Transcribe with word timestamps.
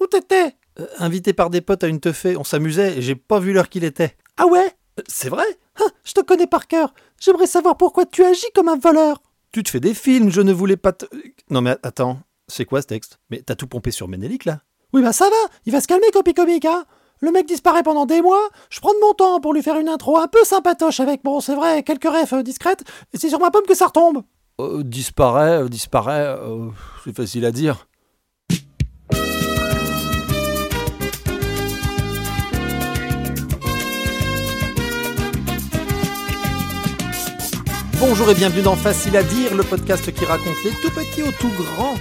Où 0.00 0.06
t'étais? 0.06 0.54
Euh, 0.80 0.86
Invité 0.98 1.32
par 1.32 1.50
des 1.50 1.60
potes 1.60 1.84
à 1.84 1.88
une 1.88 2.00
teufée, 2.00 2.36
on 2.36 2.44
s'amusait 2.44 2.98
et 2.98 3.02
j'ai 3.02 3.14
pas 3.16 3.40
vu 3.40 3.52
l'heure 3.52 3.68
qu'il 3.68 3.84
était. 3.84 4.16
Ah 4.36 4.46
ouais? 4.46 4.66
Euh, 4.98 5.02
C'est 5.08 5.28
vrai? 5.28 5.44
Hein, 5.80 5.86
Je 6.04 6.12
te 6.12 6.20
connais 6.20 6.46
par 6.46 6.66
cœur. 6.66 6.94
J'aimerais 7.20 7.46
savoir 7.46 7.76
pourquoi 7.76 8.06
tu 8.06 8.24
agis 8.24 8.46
comme 8.54 8.68
un 8.68 8.78
voleur. 8.78 9.22
Tu 9.52 9.62
te 9.62 9.70
fais 9.70 9.80
des 9.80 9.94
films, 9.94 10.30
je 10.30 10.40
ne 10.40 10.52
voulais 10.52 10.76
pas 10.76 10.92
te... 10.92 11.06
Non 11.50 11.62
mais 11.62 11.76
attends, 11.82 12.20
c'est 12.48 12.64
quoi 12.64 12.82
ce 12.82 12.86
texte? 12.86 13.18
Mais 13.30 13.42
t'as 13.42 13.54
tout 13.54 13.66
pompé 13.66 13.90
sur 13.90 14.06
Ménélique 14.06 14.44
là 14.44 14.60
Oui, 14.92 15.02
bah 15.02 15.12
ça 15.12 15.24
va, 15.24 15.36
il 15.66 15.72
va 15.72 15.80
se 15.80 15.88
calmer, 15.88 16.06
copie 16.12 16.34
comique, 16.34 16.66
hein 16.66 16.84
Le 17.20 17.30
mec 17.32 17.46
disparaît 17.46 17.82
pendant 17.82 18.04
des 18.04 18.20
mois, 18.20 18.46
je 18.70 18.78
prends 18.80 18.92
de 18.92 19.00
mon 19.00 19.14
temps 19.14 19.40
pour 19.40 19.54
lui 19.54 19.62
faire 19.62 19.78
une 19.78 19.88
intro 19.88 20.18
un 20.18 20.28
peu 20.28 20.44
sympatoche 20.44 21.00
avec, 21.00 21.24
bon, 21.24 21.40
c'est 21.40 21.54
vrai, 21.54 21.82
quelques 21.82 22.06
euh, 22.06 22.42
discrètes, 22.42 22.84
et 23.14 23.18
c'est 23.18 23.30
sur 23.30 23.40
ma 23.40 23.50
pomme 23.50 23.64
que 23.66 23.74
ça 23.74 23.86
retombe. 23.86 24.22
Euh, 24.60 24.82
Disparaît, 24.82 25.62
euh, 25.62 25.68
disparaît, 25.68 26.26
euh, 26.26 26.68
c'est 27.04 27.16
facile 27.16 27.44
à 27.46 27.50
dire. 27.50 27.87
Bonjour 38.00 38.30
et 38.30 38.34
bienvenue 38.34 38.62
dans 38.62 38.76
Facile 38.76 39.16
à 39.16 39.24
dire, 39.24 39.56
le 39.56 39.64
podcast 39.64 40.12
qui 40.14 40.24
raconte 40.24 40.62
les 40.64 40.70
tout 40.70 40.90
petits 40.90 41.24
aux 41.24 41.32
tout 41.32 41.50
grands. 41.50 41.96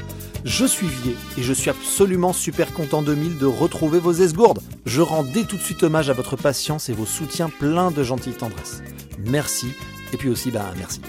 Je 0.46 0.64
suis 0.64 0.86
Vier 0.86 1.16
et 1.40 1.42
je 1.42 1.52
suis 1.52 1.72
absolument 1.72 2.34
super 2.34 2.72
content 2.72 3.02
2000 3.02 3.40
de 3.40 3.48
retrouver 3.48 3.98
vos 3.98 4.12
esgourdes. 4.12 4.60
Je 4.86 5.02
rends 5.02 5.23
dès 5.23 5.44
tout 5.44 5.58
de 5.58 5.62
suite 5.62 5.82
hommage 5.82 6.12
à 6.12 6.14
votre 6.14 6.36
patience 6.36 6.90
et 6.90 6.94
vos 6.94 7.08
soutiens 7.08 7.50
pleins 7.50 7.90
de 7.90 8.04
gentille 8.04 8.34
tendresse. 8.34 8.84
Merci 9.26 9.72
et 10.14 10.18
puis 10.18 10.30
aussi 10.30 10.52
bah 10.52 10.72
merci. 10.78 11.02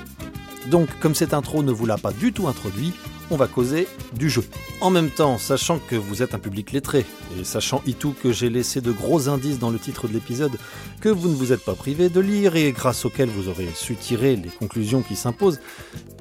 Donc, 0.70 0.88
comme 1.00 1.14
cette 1.14 1.34
intro 1.34 1.62
ne 1.62 1.70
vous 1.70 1.84
l'a 1.84 1.98
pas 1.98 2.12
du 2.12 2.32
tout 2.32 2.48
introduit, 2.48 2.94
on 3.30 3.36
va 3.36 3.46
causer 3.46 3.86
du 4.14 4.30
jeu. 4.30 4.44
En 4.80 4.90
même 4.90 5.10
temps, 5.10 5.38
sachant 5.38 5.78
que 5.78 5.96
vous 5.96 6.22
êtes 6.22 6.34
un 6.34 6.38
public 6.38 6.72
lettré, 6.72 7.04
et 7.38 7.44
sachant 7.44 7.82
Itou 7.86 8.14
que 8.22 8.32
j'ai 8.32 8.50
laissé 8.50 8.80
de 8.80 8.92
gros 8.92 9.28
indices 9.28 9.58
dans 9.58 9.70
le 9.70 9.78
titre 9.78 10.08
de 10.08 10.14
l'épisode 10.14 10.56
que 11.00 11.08
vous 11.08 11.28
ne 11.28 11.34
vous 11.34 11.52
êtes 11.52 11.64
pas 11.64 11.74
privé 11.74 12.08
de 12.08 12.20
lire 12.20 12.56
et 12.56 12.72
grâce 12.72 13.04
auxquels 13.04 13.28
vous 13.28 13.48
aurez 13.48 13.68
su 13.74 13.96
tirer 13.96 14.36
les 14.36 14.48
conclusions 14.48 15.02
qui 15.02 15.16
s'imposent, 15.16 15.60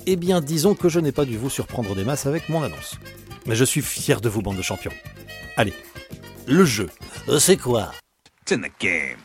eh 0.05 0.15
bien 0.15 0.41
disons 0.41 0.75
que 0.75 0.89
je 0.89 0.99
n'ai 0.99 1.11
pas 1.11 1.25
dû 1.25 1.37
vous 1.37 1.49
surprendre 1.49 1.95
des 1.95 2.03
masses 2.03 2.25
avec 2.25 2.49
mon 2.49 2.63
annonce. 2.63 2.95
Mais 3.45 3.55
je 3.55 3.63
suis 3.63 3.81
fier 3.81 4.19
de 4.21 4.29
vous, 4.29 4.41
bande 4.41 4.57
de 4.57 4.61
champions. 4.61 4.91
Allez, 5.55 5.73
le 6.45 6.65
jeu. 6.65 6.89
Euh, 7.29 7.39
C'est 7.39 7.57
quoi? 7.57 7.91
It's 8.41 8.51
in 8.51 8.59
the 8.61 8.71
game. 8.79 9.17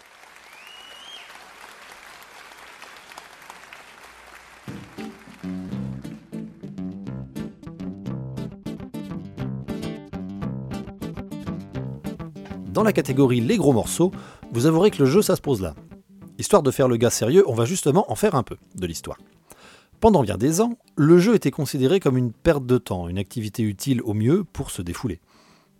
Dans 12.72 12.82
la 12.82 12.94
catégorie 12.94 13.42
les 13.42 13.58
gros 13.58 13.74
morceaux, 13.74 14.12
vous 14.50 14.64
avouerez 14.64 14.90
que 14.90 15.02
le 15.02 15.04
jeu 15.04 15.20
ça 15.20 15.36
se 15.36 15.42
pose 15.42 15.60
là. 15.60 15.74
Histoire 16.38 16.62
de 16.62 16.70
faire 16.70 16.88
le 16.88 16.96
gars 16.96 17.10
sérieux, 17.10 17.44
on 17.46 17.52
va 17.52 17.66
justement 17.66 18.10
en 18.10 18.14
faire 18.14 18.34
un 18.34 18.42
peu 18.42 18.56
de 18.76 18.86
l'histoire. 18.86 19.18
Pendant 20.00 20.22
bien 20.22 20.38
des 20.38 20.62
ans, 20.62 20.78
le 20.96 21.18
jeu 21.18 21.34
était 21.34 21.50
considéré 21.50 22.00
comme 22.00 22.16
une 22.16 22.32
perte 22.32 22.64
de 22.64 22.78
temps, 22.78 23.08
une 23.08 23.18
activité 23.18 23.62
utile 23.62 24.00
au 24.00 24.14
mieux 24.14 24.42
pour 24.42 24.70
se 24.70 24.80
défouler. 24.80 25.20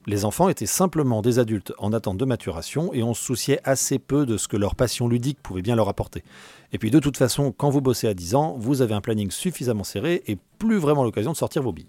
Les 0.07 0.27
enfants 0.27 0.51
étaient 0.51 0.67
simplement 0.67 1.23
des 1.23 1.39
adultes 1.39 1.73
en 1.79 1.95
attente 1.95 2.19
de 2.19 2.27
maturation 2.27 2.93
et 2.93 3.03
on 3.03 3.15
se 3.15 3.25
souciait 3.25 3.61
assez 3.65 3.98
peu 3.98 4.27
de 4.27 4.37
ce 4.37 4.47
que 4.47 4.59
leur 4.59 4.75
passion 4.75 5.09
ludique 5.09 5.39
pouvait 5.43 5.63
bien 5.63 5.77
leur 5.77 5.89
apporter. 5.89 6.23
Et 6.73 6.79
puis 6.79 6.91
de 6.91 6.98
toute 6.98 7.17
façon, 7.17 7.55
quand 7.57 7.70
vous 7.70 7.81
bossez 7.81 8.07
à 8.07 8.13
10 8.13 8.35
ans, 8.35 8.55
vous 8.59 8.83
avez 8.83 8.93
un 8.93 9.01
planning 9.01 9.31
suffisamment 9.31 9.85
serré 9.85 10.23
et 10.27 10.37
plus 10.59 10.77
vraiment 10.77 11.05
l'occasion 11.05 11.33
de 11.33 11.39
sortir 11.39 11.63
vos 11.63 11.73
billes. 11.73 11.89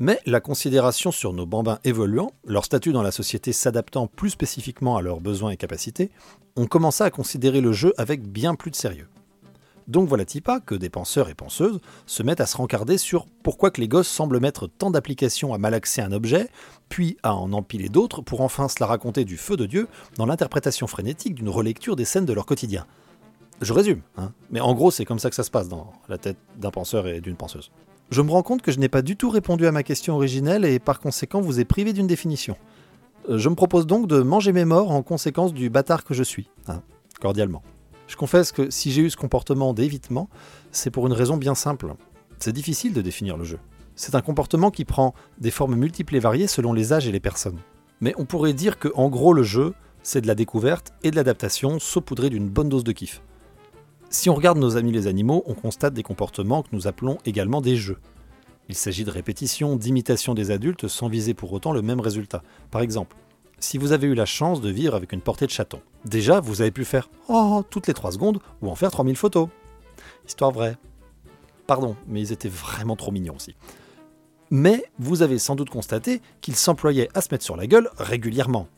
Mais 0.00 0.20
la 0.26 0.40
considération 0.40 1.10
sur 1.10 1.32
nos 1.32 1.44
bambins 1.44 1.80
évoluant, 1.82 2.30
leur 2.46 2.64
statut 2.64 2.92
dans 2.92 3.02
la 3.02 3.10
société 3.10 3.52
s'adaptant 3.52 4.06
plus 4.06 4.30
spécifiquement 4.30 4.96
à 4.96 5.02
leurs 5.02 5.20
besoins 5.20 5.50
et 5.50 5.56
capacités, 5.56 6.12
on 6.54 6.66
commença 6.66 7.04
à 7.04 7.10
considérer 7.10 7.60
le 7.60 7.72
jeu 7.72 7.92
avec 7.96 8.22
bien 8.22 8.54
plus 8.54 8.70
de 8.70 8.76
sérieux. 8.76 9.08
Donc 9.88 10.08
voilà-t-il 10.08 10.42
pas 10.42 10.60
que 10.60 10.76
des 10.76 10.88
penseurs 10.88 11.28
et 11.30 11.34
penseuses 11.34 11.80
se 12.06 12.22
mettent 12.22 12.40
à 12.40 12.46
se 12.46 12.56
rencarder 12.56 12.96
sur 12.96 13.26
pourquoi 13.42 13.72
que 13.72 13.80
les 13.80 13.88
gosses 13.88 14.06
semblent 14.06 14.38
mettre 14.38 14.68
tant 14.68 14.92
d'applications 14.92 15.52
à 15.52 15.58
malaxer 15.58 16.00
un 16.00 16.12
objet, 16.12 16.48
puis 16.88 17.16
à 17.24 17.34
en 17.34 17.52
empiler 17.52 17.88
d'autres 17.88 18.22
pour 18.22 18.42
enfin 18.42 18.68
se 18.68 18.76
la 18.78 18.86
raconter 18.86 19.24
du 19.24 19.36
feu 19.36 19.56
de 19.56 19.66
Dieu 19.66 19.88
dans 20.16 20.26
l'interprétation 20.26 20.86
frénétique 20.86 21.34
d'une 21.34 21.48
relecture 21.48 21.96
des 21.96 22.04
scènes 22.04 22.26
de 22.26 22.32
leur 22.32 22.46
quotidien. 22.46 22.86
Je 23.62 23.72
résume, 23.72 24.02
hein, 24.16 24.30
mais 24.50 24.60
en 24.60 24.74
gros 24.74 24.92
c'est 24.92 25.04
comme 25.04 25.18
ça 25.18 25.28
que 25.28 25.36
ça 25.36 25.42
se 25.42 25.50
passe 25.50 25.68
dans 25.68 25.92
la 26.08 26.18
tête 26.18 26.36
d'un 26.56 26.70
penseur 26.70 27.08
et 27.08 27.20
d'une 27.20 27.34
penseuse. 27.34 27.72
Je 28.10 28.22
me 28.22 28.30
rends 28.30 28.42
compte 28.42 28.62
que 28.62 28.72
je 28.72 28.78
n'ai 28.78 28.88
pas 28.88 29.02
du 29.02 29.16
tout 29.16 29.28
répondu 29.28 29.66
à 29.66 29.72
ma 29.72 29.82
question 29.82 30.14
originelle 30.14 30.64
et 30.64 30.78
par 30.78 30.98
conséquent 30.98 31.42
vous 31.42 31.60
ai 31.60 31.66
privé 31.66 31.92
d'une 31.92 32.06
définition. 32.06 32.56
Euh, 33.28 33.36
Je 33.36 33.50
me 33.50 33.54
propose 33.54 33.86
donc 33.86 34.06
de 34.06 34.22
manger 34.22 34.52
mes 34.52 34.64
morts 34.64 34.90
en 34.90 35.02
conséquence 35.02 35.52
du 35.52 35.68
bâtard 35.68 36.04
que 36.04 36.14
je 36.14 36.22
suis, 36.22 36.48
hein, 36.68 36.80
cordialement. 37.20 37.62
Je 38.06 38.16
confesse 38.16 38.50
que 38.50 38.70
si 38.70 38.92
j'ai 38.92 39.02
eu 39.02 39.10
ce 39.10 39.18
comportement 39.18 39.74
d'évitement, 39.74 40.30
c'est 40.72 40.90
pour 40.90 41.06
une 41.06 41.12
raison 41.12 41.36
bien 41.36 41.54
simple. 41.54 41.94
C'est 42.38 42.54
difficile 42.54 42.94
de 42.94 43.02
définir 43.02 43.36
le 43.36 43.44
jeu. 43.44 43.58
C'est 43.94 44.14
un 44.14 44.22
comportement 44.22 44.70
qui 44.70 44.86
prend 44.86 45.12
des 45.38 45.50
formes 45.50 45.76
multiples 45.76 46.16
et 46.16 46.20
variées 46.20 46.46
selon 46.46 46.72
les 46.72 46.94
âges 46.94 47.06
et 47.06 47.12
les 47.12 47.20
personnes. 47.20 47.58
Mais 48.00 48.14
on 48.16 48.24
pourrait 48.24 48.54
dire 48.54 48.78
que 48.78 48.88
en 48.94 49.10
gros 49.10 49.34
le 49.34 49.42
jeu, 49.42 49.74
c'est 50.02 50.22
de 50.22 50.26
la 50.26 50.34
découverte 50.34 50.94
et 51.02 51.10
de 51.10 51.16
l'adaptation 51.16 51.78
saupoudrée 51.78 52.30
d'une 52.30 52.48
bonne 52.48 52.70
dose 52.70 52.84
de 52.84 52.92
kiff. 52.92 53.20
Si 54.10 54.30
on 54.30 54.34
regarde 54.34 54.58
nos 54.58 54.78
amis 54.78 54.92
les 54.92 55.06
animaux, 55.06 55.42
on 55.46 55.54
constate 55.54 55.92
des 55.92 56.02
comportements 56.02 56.62
que 56.62 56.70
nous 56.72 56.86
appelons 56.86 57.18
également 57.26 57.60
des 57.60 57.76
jeux. 57.76 57.98
Il 58.70 58.74
s'agit 58.74 59.04
de 59.04 59.10
répétition, 59.10 59.76
d'imitation 59.76 60.34
des 60.34 60.50
adultes 60.50 60.88
sans 60.88 61.08
viser 61.08 61.34
pour 61.34 61.52
autant 61.52 61.72
le 61.72 61.82
même 61.82 62.00
résultat. 62.00 62.42
Par 62.70 62.80
exemple, 62.80 63.16
si 63.60 63.76
vous 63.76 63.92
avez 63.92 64.06
eu 64.06 64.14
la 64.14 64.24
chance 64.24 64.62
de 64.62 64.70
vivre 64.70 64.94
avec 64.94 65.12
une 65.12 65.20
portée 65.20 65.44
de 65.44 65.50
chaton, 65.50 65.82
déjà 66.06 66.40
vous 66.40 66.62
avez 66.62 66.70
pu 66.70 66.86
faire 66.86 67.10
Oh 67.28 67.62
toutes 67.68 67.86
les 67.86 67.94
3 67.94 68.12
secondes 68.12 68.40
ou 68.62 68.70
en 68.70 68.74
faire 68.74 68.90
3000 68.90 69.14
photos. 69.16 69.48
Histoire 70.26 70.52
vraie. 70.52 70.76
Pardon, 71.66 71.94
mais 72.06 72.22
ils 72.22 72.32
étaient 72.32 72.48
vraiment 72.48 72.96
trop 72.96 73.10
mignons 73.10 73.36
aussi. 73.36 73.56
Mais 74.50 74.84
vous 74.98 75.20
avez 75.20 75.38
sans 75.38 75.54
doute 75.54 75.68
constaté 75.68 76.22
qu'ils 76.40 76.56
s'employaient 76.56 77.10
à 77.12 77.20
se 77.20 77.28
mettre 77.30 77.44
sur 77.44 77.56
la 77.56 77.66
gueule 77.66 77.90
régulièrement. 77.98 78.68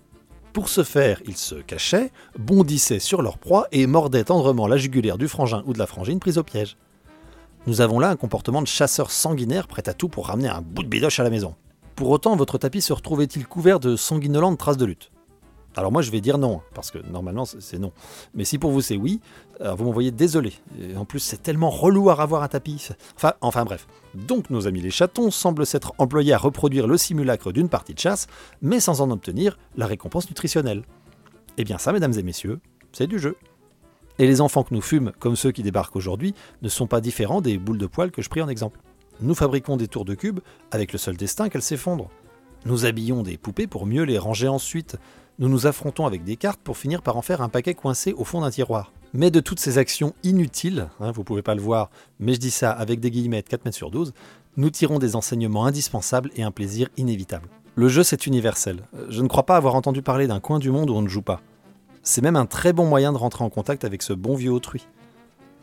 Pour 0.52 0.68
ce 0.68 0.82
faire, 0.82 1.22
ils 1.26 1.36
se 1.36 1.54
cachaient, 1.54 2.10
bondissaient 2.36 2.98
sur 2.98 3.22
leur 3.22 3.38
proie 3.38 3.68
et 3.70 3.86
mordaient 3.86 4.24
tendrement 4.24 4.66
la 4.66 4.76
jugulaire 4.76 5.16
du 5.16 5.28
frangin 5.28 5.62
ou 5.64 5.72
de 5.72 5.78
la 5.78 5.86
frangine 5.86 6.18
prise 6.18 6.38
au 6.38 6.42
piège. 6.42 6.76
Nous 7.68 7.80
avons 7.80 8.00
là 8.00 8.08
un 8.08 8.16
comportement 8.16 8.60
de 8.60 8.66
chasseur 8.66 9.12
sanguinaire 9.12 9.68
prêt 9.68 9.88
à 9.88 9.94
tout 9.94 10.08
pour 10.08 10.26
ramener 10.26 10.48
un 10.48 10.60
bout 10.60 10.82
de 10.82 10.88
bidoche 10.88 11.20
à 11.20 11.24
la 11.24 11.30
maison. 11.30 11.54
Pour 11.94 12.10
autant, 12.10 12.34
votre 12.34 12.58
tapis 12.58 12.80
se 12.80 12.92
retrouvait-il 12.92 13.46
couvert 13.46 13.78
de 13.78 13.94
sanguinolentes 13.94 14.58
traces 14.58 14.76
de 14.76 14.86
lutte? 14.86 15.12
Alors 15.76 15.92
moi 15.92 16.02
je 16.02 16.10
vais 16.10 16.20
dire 16.20 16.38
non, 16.38 16.60
parce 16.74 16.90
que 16.90 16.98
normalement 16.98 17.44
c'est 17.44 17.78
non. 17.78 17.92
Mais 18.34 18.44
si 18.44 18.58
pour 18.58 18.70
vous 18.70 18.80
c'est 18.80 18.96
oui, 18.96 19.20
alors 19.60 19.76
vous 19.76 19.84
m'envoyez 19.84 20.10
désolé. 20.10 20.52
En 20.96 21.04
plus 21.04 21.20
c'est 21.20 21.42
tellement 21.42 21.70
relou 21.70 22.10
à 22.10 22.14
ravoir 22.14 22.42
un 22.42 22.48
tapis. 22.48 22.88
Enfin, 23.16 23.34
enfin 23.40 23.64
bref. 23.64 23.86
Donc 24.14 24.50
nos 24.50 24.66
amis 24.66 24.80
les 24.80 24.90
chatons 24.90 25.30
semblent 25.30 25.66
s'être 25.66 25.92
employés 25.98 26.32
à 26.32 26.38
reproduire 26.38 26.86
le 26.86 26.96
simulacre 26.96 27.52
d'une 27.52 27.68
partie 27.68 27.94
de 27.94 28.00
chasse, 28.00 28.26
mais 28.62 28.80
sans 28.80 29.00
en 29.00 29.10
obtenir 29.10 29.58
la 29.76 29.86
récompense 29.86 30.28
nutritionnelle. 30.28 30.82
Eh 31.56 31.64
bien 31.64 31.78
ça, 31.78 31.92
mesdames 31.92 32.14
et 32.18 32.22
messieurs, 32.22 32.60
c'est 32.92 33.06
du 33.06 33.18
jeu. 33.18 33.36
Et 34.18 34.26
les 34.26 34.40
enfants 34.40 34.64
que 34.64 34.74
nous 34.74 34.82
fûmes, 34.82 35.12
comme 35.18 35.36
ceux 35.36 35.50
qui 35.50 35.62
débarquent 35.62 35.96
aujourd'hui, 35.96 36.34
ne 36.60 36.68
sont 36.68 36.86
pas 36.86 37.00
différents 37.00 37.40
des 37.40 37.56
boules 37.56 37.78
de 37.78 37.86
poils 37.86 38.10
que 38.10 38.20
je 38.20 38.28
pris 38.28 38.42
en 38.42 38.48
exemple. 38.48 38.80
Nous 39.22 39.34
fabriquons 39.34 39.76
des 39.76 39.88
tours 39.88 40.04
de 40.04 40.14
cubes 40.14 40.40
avec 40.70 40.92
le 40.92 40.98
seul 40.98 41.16
destin 41.16 41.48
qu'elles 41.48 41.62
s'effondrent. 41.62 42.10
Nous 42.66 42.84
habillons 42.84 43.22
des 43.22 43.38
poupées 43.38 43.66
pour 43.66 43.86
mieux 43.86 44.02
les 44.02 44.18
ranger 44.18 44.48
ensuite. 44.48 44.96
Nous 45.40 45.48
nous 45.48 45.66
affrontons 45.66 46.04
avec 46.04 46.22
des 46.22 46.36
cartes 46.36 46.60
pour 46.62 46.76
finir 46.76 47.00
par 47.00 47.16
en 47.16 47.22
faire 47.22 47.40
un 47.40 47.48
paquet 47.48 47.72
coincé 47.72 48.12
au 48.12 48.24
fond 48.24 48.42
d'un 48.42 48.50
tiroir. 48.50 48.92
Mais 49.14 49.30
de 49.30 49.40
toutes 49.40 49.58
ces 49.58 49.78
actions 49.78 50.12
inutiles, 50.22 50.88
hein, 51.00 51.12
vous 51.12 51.24
pouvez 51.24 51.40
pas 51.40 51.54
le 51.54 51.62
voir, 51.62 51.88
mais 52.18 52.34
je 52.34 52.38
dis 52.40 52.50
ça 52.50 52.70
avec 52.70 53.00
des 53.00 53.10
guillemets 53.10 53.40
de 53.40 53.48
4 53.48 53.64
mètres 53.64 53.76
sur 53.78 53.90
12, 53.90 54.12
nous 54.58 54.68
tirons 54.68 54.98
des 54.98 55.16
enseignements 55.16 55.64
indispensables 55.64 56.30
et 56.36 56.42
un 56.42 56.50
plaisir 56.50 56.90
inévitable. 56.98 57.48
Le 57.74 57.88
jeu 57.88 58.02
c'est 58.02 58.26
universel. 58.26 58.82
Euh, 58.94 59.06
Je 59.08 59.22
ne 59.22 59.28
crois 59.28 59.46
pas 59.46 59.56
avoir 59.56 59.76
entendu 59.76 60.02
parler 60.02 60.26
d'un 60.26 60.40
coin 60.40 60.58
du 60.58 60.70
monde 60.70 60.90
où 60.90 60.94
on 60.94 61.00
ne 61.00 61.08
joue 61.08 61.22
pas. 61.22 61.40
C'est 62.02 62.20
même 62.20 62.36
un 62.36 62.44
très 62.44 62.74
bon 62.74 62.84
moyen 62.84 63.10
de 63.10 63.16
rentrer 63.16 63.42
en 63.42 63.48
contact 63.48 63.86
avec 63.86 64.02
ce 64.02 64.12
bon 64.12 64.34
vieux 64.34 64.52
autrui. 64.52 64.86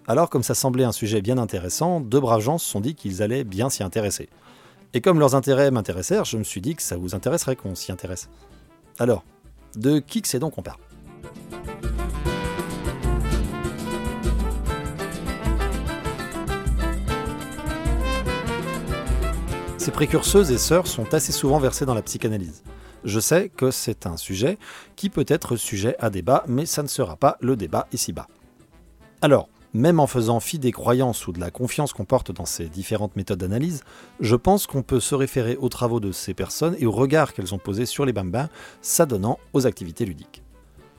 Alors, 0.08 0.32
comme 0.32 0.42
ça 0.42 0.56
semblait 0.56 0.86
un 0.86 0.92
sujet 0.92 1.22
bien 1.22 1.38
intéressant, 1.38 2.00
deux 2.00 2.20
braves 2.20 2.42
gens 2.42 2.58
se 2.58 2.68
sont 2.68 2.82
dit 2.82 2.96
qu'ils 2.96 3.22
allaient 3.22 3.44
bien 3.44 3.70
s'y 3.70 3.84
intéresser. 3.84 4.28
Et 4.96 5.02
comme 5.02 5.20
leurs 5.20 5.36
intérêts 5.36 5.70
m'intéressèrent, 5.70 6.26
je 6.26 6.38
me 6.38 6.44
suis 6.44 6.62
dit 6.62 6.76
que 6.76 6.82
ça 6.82 6.98
vous 6.98 7.14
intéresserait 7.14 7.56
qu'on 7.56 7.76
s'y 7.76 7.92
intéresse. 7.92 8.28
Alors, 9.00 9.24
de 9.76 10.00
qui 10.00 10.22
que 10.22 10.28
c'est 10.28 10.40
donc 10.40 10.58
on 10.58 10.62
parle 10.62 10.80
Ces 19.78 19.92
précurseuses 19.92 20.52
et 20.52 20.58
sœurs 20.58 20.86
sont 20.86 21.14
assez 21.14 21.32
souvent 21.32 21.60
versées 21.60 21.86
dans 21.86 21.94
la 21.94 22.02
psychanalyse. 22.02 22.62
Je 23.06 23.22
sais 23.22 23.48
que 23.48 23.72
c'est 23.72 24.06
un 24.06 24.18
sujet 24.18 24.58
qui 24.98 25.10
peut 25.10 25.24
être 25.30 25.56
sujet 25.56 25.96
à 26.00 26.10
débat, 26.10 26.44
mais 26.46 26.66
ça 26.66 26.84
ne 26.84 26.90
sera 26.90 27.16
pas 27.16 27.38
le 27.40 27.56
débat 27.56 27.88
ici-bas. 27.94 28.28
Alors, 29.22 29.48
Même 29.74 30.00
en 30.00 30.08
faisant 30.08 30.40
fi 30.40 30.60
des 30.60 30.72
croyances 30.72 31.28
ou 31.28 31.34
de 31.34 31.40
la 31.40 31.52
confiance 31.52 31.94
qu'on 31.94 32.06
porte 32.06 32.32
dans 32.32 32.46
ces 32.46 32.68
différentes 32.68 33.16
méthodes 33.16 33.40
d'analyse, 33.40 33.84
je 34.20 34.36
pense 34.36 34.66
qu'on 34.66 34.82
peut 34.82 35.00
se 35.00 35.14
référer 35.14 35.58
aux 35.58 35.70
travaux 35.70 36.00
de 36.00 36.12
ces 36.12 36.34
personnes 36.34 36.76
et 36.80 36.86
au 36.86 36.92
regard 36.92 37.34
qu'elles 37.34 37.54
ont 37.54 37.60
posé 37.60 37.86
sur 37.86 38.06
les 38.06 38.14
bambins, 38.14 38.50
s'adonnant 38.82 39.40
aux 39.54 39.68
activités 39.68 40.06
ludiques. 40.06 40.42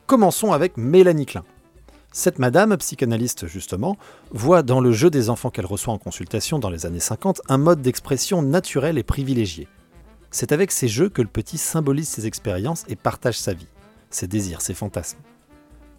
Commençons 0.06 0.52
avec 0.52 0.76
Mélanie 0.76 1.26
Klein. 1.26 1.44
Cette 2.12 2.38
madame, 2.38 2.76
psychanalyste 2.78 3.46
justement, 3.46 3.96
voit 4.30 4.62
dans 4.62 4.80
le 4.80 4.92
jeu 4.92 5.10
des 5.10 5.30
enfants 5.30 5.50
qu'elle 5.50 5.66
reçoit 5.66 5.92
en 5.92 5.98
consultation 5.98 6.58
dans 6.58 6.70
les 6.70 6.86
années 6.86 7.00
50 7.00 7.42
un 7.48 7.58
mode 7.58 7.82
d'expression 7.82 8.42
naturel 8.42 8.98
et 8.98 9.02
privilégié. 9.02 9.68
C'est 10.30 10.52
avec 10.52 10.72
ces 10.72 10.88
jeux 10.88 11.08
que 11.08 11.22
le 11.22 11.28
petit 11.28 11.58
symbolise 11.58 12.08
ses 12.08 12.26
expériences 12.26 12.84
et 12.88 12.96
partage 12.96 13.38
sa 13.38 13.52
vie, 13.52 13.68
ses 14.10 14.26
désirs, 14.26 14.60
ses 14.60 14.74
fantasmes. 14.74 15.18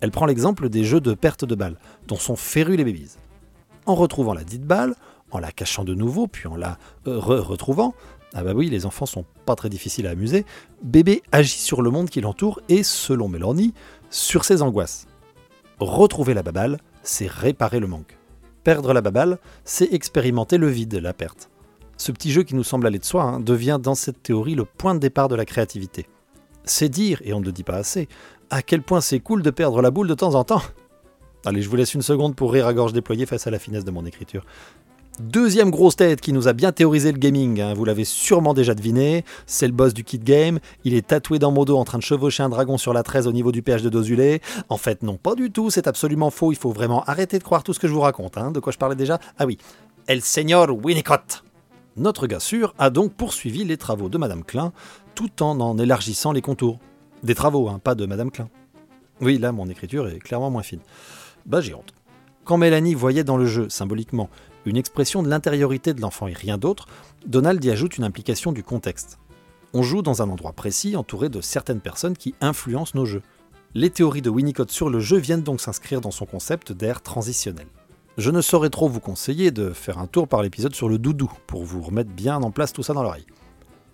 Elle 0.01 0.12
prend 0.12 0.25
l'exemple 0.25 0.69
des 0.69 0.84
jeux 0.84 1.01
de 1.01 1.13
perte 1.13 1.46
de 1.46 1.56
balles, 1.56 1.78
dont 2.07 2.18
sont 2.18 2.36
férus 2.36 2.78
les 2.78 2.84
bébés. 2.84 3.07
En 3.86 3.96
retrouvant 3.96 4.34
la 4.34 4.44
dite 4.44 4.63
balle, 4.63 4.96
en 5.31 5.40
la 5.40 5.51
cachant 5.51 5.84
de 5.84 5.94
nouveau, 5.94 6.28
puis 6.28 6.48
en 6.48 6.56
la 6.56 6.78
re-retrouvant, 7.06 7.94
ah 8.34 8.44
bah 8.44 8.54
oui, 8.54 8.69
les 8.69 8.86
enfants 8.86 9.06
sont 9.06 9.25
pas 9.46 9.56
très 9.56 9.69
difficiles 9.69 10.07
à 10.07 10.12
amuser, 10.12 10.46
bébé 10.84 11.24
agit 11.31 11.57
sur 11.57 11.81
le 11.81 11.90
monde 11.90 12.10
qui 12.10 12.22
l'entoure 12.22 12.62
et, 12.69 12.84
selon 12.84 13.28
Mélanie, 13.28 13.74
sur 14.10 14.46
ses 14.46 14.62
angoisses. 14.62 15.07
Retrouver 15.80 16.34
la 16.34 16.44
baballe, 16.44 16.78
c'est 17.04 17.30
réparer 17.30 17.80
le 17.80 17.88
manque. 17.88 18.18
Perdre 18.63 18.94
la 18.94 19.02
baballe, 19.02 19.40
c'est 19.63 19.92
expérimenter 19.94 20.57
le 20.57 20.68
vide, 20.68 20.95
la 20.95 21.13
perte. 21.13 21.50
Ce 21.98 22.12
petit 22.12 22.31
jeu 22.31 22.44
qui 22.44 22.56
nous 22.56 22.63
semble 22.63 22.88
aller 22.88 23.00
de 23.00 23.06
soi 23.06 23.24
hein, 23.24 23.40
devient 23.40 23.80
dans 23.81 23.95
cette 23.95 24.22
théorie 24.22 24.56
le 24.56 24.66
point 24.66 24.94
de 24.94 25.00
départ 25.00 25.28
de 25.28 25.36
la 25.36 25.45
créativité. 25.45 26.06
C'est 26.69 26.89
dire, 26.89 27.19
et 27.25 27.33
on 27.33 27.39
ne 27.39 27.45
le 27.45 27.51
dit 27.51 27.63
pas 27.63 27.77
assez, 27.77 28.07
à 28.51 28.62
quel 28.62 28.83
point 28.83 29.01
c'est 29.01 29.19
cool 29.19 29.42
de 29.42 29.50
perdre 29.50 29.81
la 29.81 29.89
boule 29.89 30.07
de 30.07 30.13
temps 30.13 30.36
en 30.36 30.44
temps. 30.44 30.62
Allez, 31.45 31.63
je 31.63 31.69
vous 31.69 31.75
laisse 31.75 31.95
une 31.95 32.04
seconde 32.04 32.36
pour 32.36 32.54
rire 32.54 32.68
à 32.68 32.74
gorge 32.75 32.94
déployée 32.94 33.25
face 33.25 33.48
à 33.48 33.51
la 33.51 33.57
finesse 33.57 33.86
de 33.86 33.89
mon 33.89 34.06
écriture. 34.06 34.45
Deuxième 35.19 35.71
grosse 35.71 35.95
tête 35.95 36.21
qui 36.21 36.31
nous 36.31 36.48
a 36.48 36.54
bien 36.54 36.71
théorisé 36.71 37.12
le 37.12 37.18
gaming, 37.18 37.60
hein, 37.60 37.74
vous 37.74 37.86
l'avez 37.86 38.06
sûrement 38.06 38.54
déjà 38.54 38.75
deviné, 38.75 39.25
c'est 39.48 39.66
le 39.66 39.74
boss 39.74 39.95
du 39.95 40.04
kit 40.04 40.19
game, 40.19 40.60
il 40.86 40.94
est 40.94 41.07
tatoué 41.07 41.39
dans 41.39 41.51
mon 41.51 41.66
dos 41.66 41.75
en 41.75 41.83
train 41.86 41.98
de 41.98 42.04
chevaucher 42.04 42.44
un 42.44 42.50
dragon 42.50 42.77
sur 42.77 42.94
la 42.94 43.01
13 43.01 43.25
au 43.25 43.31
niveau 43.31 43.51
du 43.51 43.63
péage 43.63 43.81
de 43.81 43.89
Dozulé. 43.89 44.42
En 44.69 44.77
fait 44.77 45.01
non, 45.01 45.18
pas 45.18 45.33
du 45.33 45.51
tout, 45.51 45.71
c'est 45.71 45.88
absolument 45.88 46.30
faux, 46.30 46.51
il 46.51 46.57
faut 46.57 46.71
vraiment 46.71 47.04
arrêter 47.04 47.39
de 47.39 47.44
croire 47.44 47.63
tout 47.63 47.74
ce 47.74 47.80
que 47.80 47.88
je 47.88 47.94
vous 47.94 48.00
raconte. 48.00 48.38
Hein. 48.38 48.51
De 48.51 48.60
quoi 48.60 48.71
je 48.71 48.77
parlais 48.77 48.95
déjà? 48.95 49.19
Ah 49.39 49.45
oui, 49.45 49.57
El 50.07 50.21
Señor 50.21 50.69
Winnicott 50.86 51.44
Notre 52.00 52.28
gars 52.28 52.40
sûr 52.40 52.74
a 52.78 52.90
donc 52.90 53.13
poursuivi 53.13 53.66
les 53.66 53.75
travaux 53.75 54.07
de 54.07 54.18
Madame 54.18 54.46
Klein 54.46 54.72
tout 55.16 55.44
en 55.44 55.60
en 55.60 55.78
élargissant 55.78 56.31
les 56.31 56.42
contours. 56.42 56.80
Des 57.24 57.36
travaux, 57.36 57.68
hein, 57.68 57.81
pas 57.84 57.94
de 57.94 58.06
Madame 58.06 58.31
Klein. 58.31 58.48
Oui, 59.19 59.38
là 59.38 59.51
mon 59.51 59.68
écriture 59.68 60.07
est 60.07 60.19
clairement 60.19 60.50
moins 60.50 60.63
fine. 60.63 60.80
Bah 61.46 61.60
j'ai 61.60 61.74
honte. 61.74 61.94
Quand 62.46 62.56
Mélanie 62.56 62.94
voyait 62.94 63.25
dans 63.25 63.36
le 63.36 63.46
jeu, 63.46 63.68
symboliquement, 63.68 64.30
une 64.66 64.78
expression 64.78 65.24
de 65.24 65.28
l'intériorité 65.28 65.94
de 65.94 66.00
l'enfant 66.00 66.28
et 66.28 66.34
rien 66.34 66.57
d'autre, 66.57 66.88
Donald 67.25 67.62
y 67.66 67.69
ajoute 67.69 67.98
une 67.98 68.06
implication 68.06 68.54
du 68.54 68.63
contexte. 68.63 69.19
On 69.74 69.84
joue 69.84 70.02
dans 70.02 70.22
un 70.22 70.30
endroit 70.30 70.54
précis 70.54 70.95
entouré 70.95 71.28
de 71.28 71.42
certaines 71.42 71.81
personnes 71.81 72.16
qui 72.16 72.34
influencent 72.40 72.98
nos 72.98 73.06
jeux. 73.06 73.24
Les 73.75 73.90
théories 73.90 74.22
de 74.22 74.30
Winnicott 74.30 74.72
sur 74.72 74.90
le 74.90 75.02
jeu 75.02 75.18
viennent 75.18 75.44
donc 75.44 75.60
s'inscrire 75.60 76.00
dans 76.00 76.12
son 76.12 76.25
concept 76.25 76.72
d'air 76.72 77.02
transitionnel. 77.02 77.68
Je 78.18 78.32
ne 78.32 78.42
saurais 78.42 78.70
trop 78.70 78.90
vous 78.90 79.00
conseiller 79.00 79.52
de 79.52 79.72
faire 79.72 79.98
un 79.98 80.08
tour 80.08 80.28
par 80.28 80.42
l'épisode 80.42 80.76
sur 80.76 80.90
le 80.90 80.98
doudou 80.98 81.32
pour 81.48 81.64
vous 81.64 81.82
remettre 81.82 82.12
bien 82.12 82.42
en 82.42 82.52
place 82.52 82.74
tout 82.74 82.84
ça 82.84 82.94
dans 82.94 83.04
l'oreille. 83.04 83.28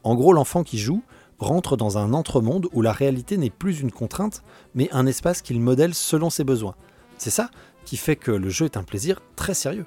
En 0.04 0.16
gros, 0.16 0.34
l'enfant 0.34 0.64
qui 0.64 0.78
joue 0.78 1.04
rentre 1.38 1.78
dans 1.78 1.98
un 1.98 2.14
entre-monde 2.14 2.68
où 2.74 2.82
la 2.82 2.92
réalité 2.92 3.38
n'est 3.38 3.50
plus 3.50 3.82
une 3.82 3.92
contrainte, 3.92 4.44
mais 4.74 4.90
un 4.92 5.06
espace 5.06 5.42
qu'il 5.42 5.60
modèle 5.60 5.94
selon 5.94 6.30
ses 6.30 6.44
besoins. 6.44 6.76
C'est 7.18 7.30
ça 7.30 7.50
qui 7.84 7.98
fait 7.98 8.16
que 8.16 8.32
le 8.32 8.50
jeu 8.50 8.66
est 8.66 8.78
un 8.78 8.84
plaisir 8.84 9.22
très 9.36 9.54
sérieux 9.54 9.86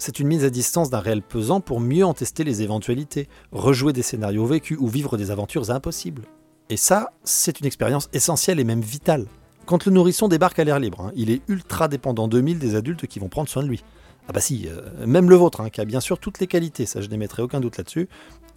c'est 0.00 0.18
une 0.18 0.28
mise 0.28 0.44
à 0.44 0.50
distance 0.50 0.90
d'un 0.90 1.00
réel 1.00 1.22
pesant 1.22 1.60
pour 1.60 1.78
mieux 1.78 2.04
en 2.04 2.14
tester 2.14 2.42
les 2.42 2.62
éventualités, 2.62 3.28
rejouer 3.52 3.92
des 3.92 4.02
scénarios 4.02 4.46
vécus 4.46 4.78
ou 4.80 4.88
vivre 4.88 5.16
des 5.16 5.30
aventures 5.30 5.70
impossibles. 5.70 6.22
Et 6.70 6.78
ça, 6.78 7.12
c'est 7.22 7.60
une 7.60 7.66
expérience 7.66 8.08
essentielle 8.12 8.60
et 8.60 8.64
même 8.64 8.80
vitale. 8.80 9.26
Quand 9.70 9.84
le 9.86 9.92
nourrisson 9.92 10.26
débarque 10.26 10.58
à 10.58 10.64
l'air 10.64 10.80
libre, 10.80 11.00
hein, 11.00 11.12
il 11.14 11.30
est 11.30 11.42
ultra 11.46 11.86
dépendant 11.86 12.26
2000 12.26 12.58
des 12.58 12.74
adultes 12.74 13.06
qui 13.06 13.20
vont 13.20 13.28
prendre 13.28 13.48
soin 13.48 13.62
de 13.62 13.68
lui. 13.68 13.84
Ah 14.26 14.32
bah 14.32 14.40
si, 14.40 14.66
euh, 14.66 15.06
même 15.06 15.30
le 15.30 15.36
vôtre, 15.36 15.60
hein, 15.60 15.70
qui 15.70 15.80
a 15.80 15.84
bien 15.84 16.00
sûr 16.00 16.18
toutes 16.18 16.40
les 16.40 16.48
qualités, 16.48 16.86
ça 16.86 17.00
je 17.00 17.06
n'émettrai 17.06 17.40
aucun 17.42 17.60
doute 17.60 17.76
là-dessus. 17.76 18.08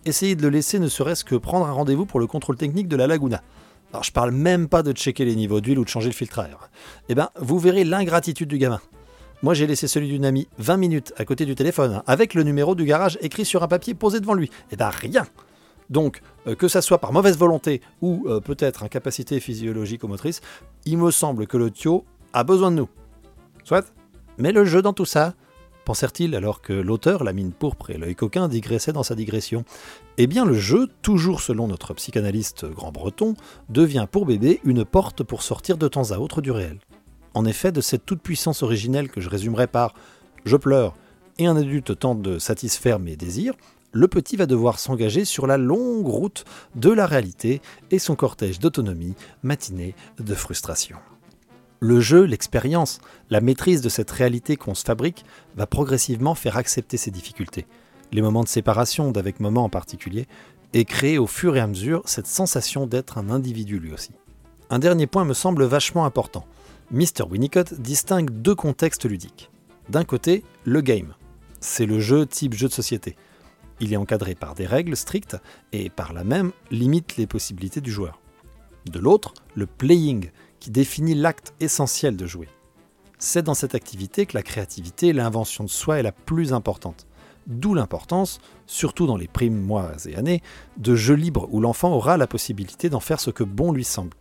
Essayez 0.06 0.36
de 0.36 0.42
le 0.42 0.50
laisser 0.50 0.80
ne 0.80 0.88
serait-ce 0.88 1.24
que 1.24 1.36
prendre 1.36 1.68
un 1.68 1.72
rendez-vous 1.72 2.08
pour 2.08 2.20
le 2.20 2.26
contrôle 2.26 2.58
technique 2.58 2.88
de 2.88 2.96
la 2.96 3.06
Laguna. 3.06 3.44
Alors 3.92 4.04
je 4.04 4.12
parle 4.12 4.32
même 4.32 4.68
pas 4.68 4.82
de 4.82 4.92
checker 4.92 5.24
les 5.24 5.36
niveaux 5.36 5.62
d'huile 5.62 5.78
ou 5.78 5.84
de 5.84 5.90
changer 5.90 6.10
le 6.10 6.16
filtre 6.16 6.40
à 6.40 6.48
air. 6.48 6.72
Eh 7.10 7.14
ben, 7.14 7.30
vous 7.40 7.60
verrez 7.60 7.84
l'ingratitude 7.84 8.50
du 8.50 8.58
gamin. 8.58 8.82
Moi, 9.44 9.54
j'ai 9.54 9.68
laissé 9.68 9.88
celui 9.88 10.08
d'une 10.08 10.26
amie 10.26 10.48
20 10.58 10.78
minutes 10.78 11.14
à 11.18 11.26
côté 11.26 11.46
du 11.46 11.54
téléphone, 11.54 12.02
avec 12.08 12.34
le 12.34 12.42
numéro 12.42 12.74
du 12.74 12.86
garage 12.86 13.20
écrit 13.22 13.46
sur 13.46 13.62
un 13.62 13.68
papier 13.68 13.94
posé 13.94 14.20
devant 14.20 14.34
lui. 14.34 14.50
Eh 14.72 14.78
ben 14.78 14.90
rien 14.90 15.28
Donc, 15.90 16.22
euh, 16.48 16.56
que 16.56 16.68
ça 16.68 16.82
soit 16.82 17.00
par 17.00 17.14
mauvaise 17.14 17.38
volonté 17.38 17.82
ou 18.02 18.26
euh, 18.28 18.40
peut-être 18.40 18.84
incapacité 18.84 19.40
physiologique 19.40 20.04
ou 20.04 20.08
motrice, 20.08 20.42
il 20.86 20.98
me 20.98 21.12
semble 21.12 21.48
que 21.48 21.58
le 21.58 21.72
Thio 21.72 22.06
a 22.34 22.44
besoin 22.44 22.72
de 22.72 22.78
nous. 22.78 22.90
Soit 23.64 23.94
Mais 24.38 24.52
le 24.52 24.66
jeu 24.66 24.82
dans 24.82 24.94
tout 24.94 25.06
ça 25.06 25.34
pensèrent-ils 25.86 26.36
alors 26.36 26.62
que 26.62 26.74
l'auteur, 26.74 27.24
la 27.24 27.34
mine 27.34 27.52
pourpre 27.52 27.90
et 27.90 27.98
l'œil 27.98 28.16
coquin 28.16 28.48
digressait 28.48 28.94
dans 28.94 29.04
sa 29.04 29.16
digression 29.16 29.66
Eh 30.18 30.28
bien 30.28 30.46
le 30.46 30.54
jeu, 30.54 30.88
toujours 31.02 31.42
selon 31.42 31.68
notre 31.68 31.94
psychanalyste 31.94 32.66
grand 32.66 32.92
breton, 32.92 33.36
devient 33.70 34.08
pour 34.10 34.26
bébé 34.26 34.62
une 34.64 34.86
porte 34.86 35.24
pour 35.24 35.44
sortir 35.44 35.78
de 35.78 35.88
temps 35.88 36.12
à 36.12 36.18
autre 36.18 36.42
du 36.42 36.52
réel. 36.52 36.80
En 37.34 37.46
effet, 37.46 37.72
de 37.72 37.82
cette 37.82 38.06
toute-puissance 38.06 38.64
originelle 38.64 39.10
que 39.10 39.22
je 39.22 39.30
résumerai 39.30 39.68
par 39.68 39.94
je 40.46 40.56
pleure 40.56 40.96
et 41.40 41.48
un 41.48 41.56
adulte 41.56 41.98
tente 41.98 42.22
de 42.22 42.38
satisfaire 42.38 43.00
mes 43.00 43.16
désirs, 43.16 43.56
le 43.94 44.08
petit 44.08 44.36
va 44.36 44.48
devoir 44.48 44.80
s'engager 44.80 45.24
sur 45.24 45.48
la 45.48 45.58
longue 45.58 46.08
route 46.08 46.46
de 46.76 46.90
la 46.90 47.06
réalité 47.06 47.62
et 47.92 48.00
son 48.00 48.16
cortège 48.16 48.60
d'autonomie 48.60 49.14
matiné 49.44 49.96
de 50.20 50.34
frustration. 50.34 50.98
Le 51.80 52.00
jeu, 52.00 52.24
l'expérience, 52.24 53.00
la 53.30 53.40
maîtrise 53.40 53.82
de 53.82 53.90
cette 53.90 54.10
réalité 54.10 54.56
qu'on 54.56 54.74
se 54.74 54.84
fabrique 54.84 55.26
va 55.56 55.68
progressivement 55.68 56.34
faire 56.34 56.58
accepter 56.58 56.98
ces 56.98 57.12
difficultés, 57.12 57.68
les 58.12 58.22
moments 58.22 58.44
de 58.44 58.48
séparation 58.48 59.12
d'avec 59.12 59.40
moments 59.40 59.66
en 59.66 59.70
particulier, 59.70 60.28
et 60.74 60.86
créer 60.86 61.20
au 61.20 61.28
fur 61.28 61.56
et 61.56 61.60
à 61.60 61.68
mesure 61.68 62.02
cette 62.06 62.26
sensation 62.26 62.88
d'être 62.88 63.20
un 63.20 63.30
individu 63.30 63.80
lui 63.80 63.94
aussi. 63.94 64.12
Un 64.72 64.80
dernier 64.80 65.06
point 65.06 65.24
me 65.24 65.34
semble 65.34 65.66
vachement 65.66 66.06
important. 66.06 66.48
Mr. 66.90 67.28
Winnicott 67.30 67.76
distingue 67.76 68.32
deux 68.32 68.56
contextes 68.56 69.06
ludiques. 69.06 69.52
D'un 69.90 70.04
côté, 70.04 70.44
le 70.64 70.82
game. 70.82 71.14
C'est 71.60 71.86
le 71.86 72.00
jeu 72.00 72.26
type 72.26 72.54
jeu 72.54 72.70
de 72.70 72.74
société. 72.74 73.16
Il 73.84 73.92
est 73.92 73.98
encadré 73.98 74.34
par 74.34 74.56
des 74.56 74.66
règles 74.66 74.96
strictes 74.96 75.36
et 75.74 75.90
par 75.90 76.14
là 76.14 76.24
même 76.24 76.54
limite 76.72 77.18
les 77.18 77.28
possibilités 77.28 77.82
du 77.82 77.92
joueur. 77.92 78.22
De 78.90 78.98
l'autre, 78.98 79.34
le 79.56 79.66
playing, 79.66 80.32
qui 80.62 80.72
définit 80.72 81.16
l'acte 81.16 81.54
essentiel 81.60 82.16
de 82.16 82.26
jouer. 82.26 82.48
C'est 83.20 83.44
dans 83.44 83.54
cette 83.54 83.76
activité 83.76 84.26
que 84.26 84.38
la 84.38 84.42
créativité 84.42 85.08
et 85.08 85.14
l'invention 85.14 85.66
de 85.66 85.70
soi 85.70 86.00
est 86.00 86.04
la 86.04 86.14
plus 86.14 86.54
importante. 86.54 87.08
D'où 87.46 87.74
l'importance, 87.74 88.40
surtout 88.68 89.06
dans 89.06 89.18
les 89.18 89.28
primes 89.28 89.60
mois 89.60 89.92
et 90.06 90.16
années, 90.16 90.42
de 90.78 90.96
jeux 90.96 91.16
libres 91.16 91.50
où 91.52 91.60
l'enfant 91.60 91.92
aura 91.92 92.16
la 92.16 92.26
possibilité 92.26 92.90
d'en 92.90 93.02
faire 93.02 93.20
ce 93.20 93.32
que 93.32 93.44
bon 93.44 93.74
lui 93.74 93.84
semble. 93.84 94.16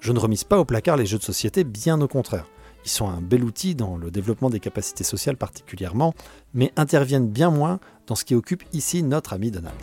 Je 0.00 0.10
ne 0.10 0.18
remise 0.18 0.42
pas 0.42 0.58
au 0.58 0.64
placard 0.64 0.96
les 0.96 1.06
jeux 1.06 1.18
de 1.18 1.22
société, 1.22 1.62
bien 1.62 2.00
au 2.00 2.08
contraire. 2.08 2.46
Ils 2.86 2.88
sont 2.88 3.08
un 3.08 3.20
bel 3.20 3.42
outil 3.42 3.74
dans 3.74 3.96
le 3.96 4.12
développement 4.12 4.48
des 4.48 4.60
capacités 4.60 5.02
sociales 5.02 5.36
particulièrement, 5.36 6.14
mais 6.54 6.72
interviennent 6.76 7.28
bien 7.28 7.50
moins 7.50 7.80
dans 8.06 8.14
ce 8.14 8.24
qui 8.24 8.36
occupe 8.36 8.62
ici 8.72 9.02
notre 9.02 9.32
ami 9.32 9.50
Donald. 9.50 9.74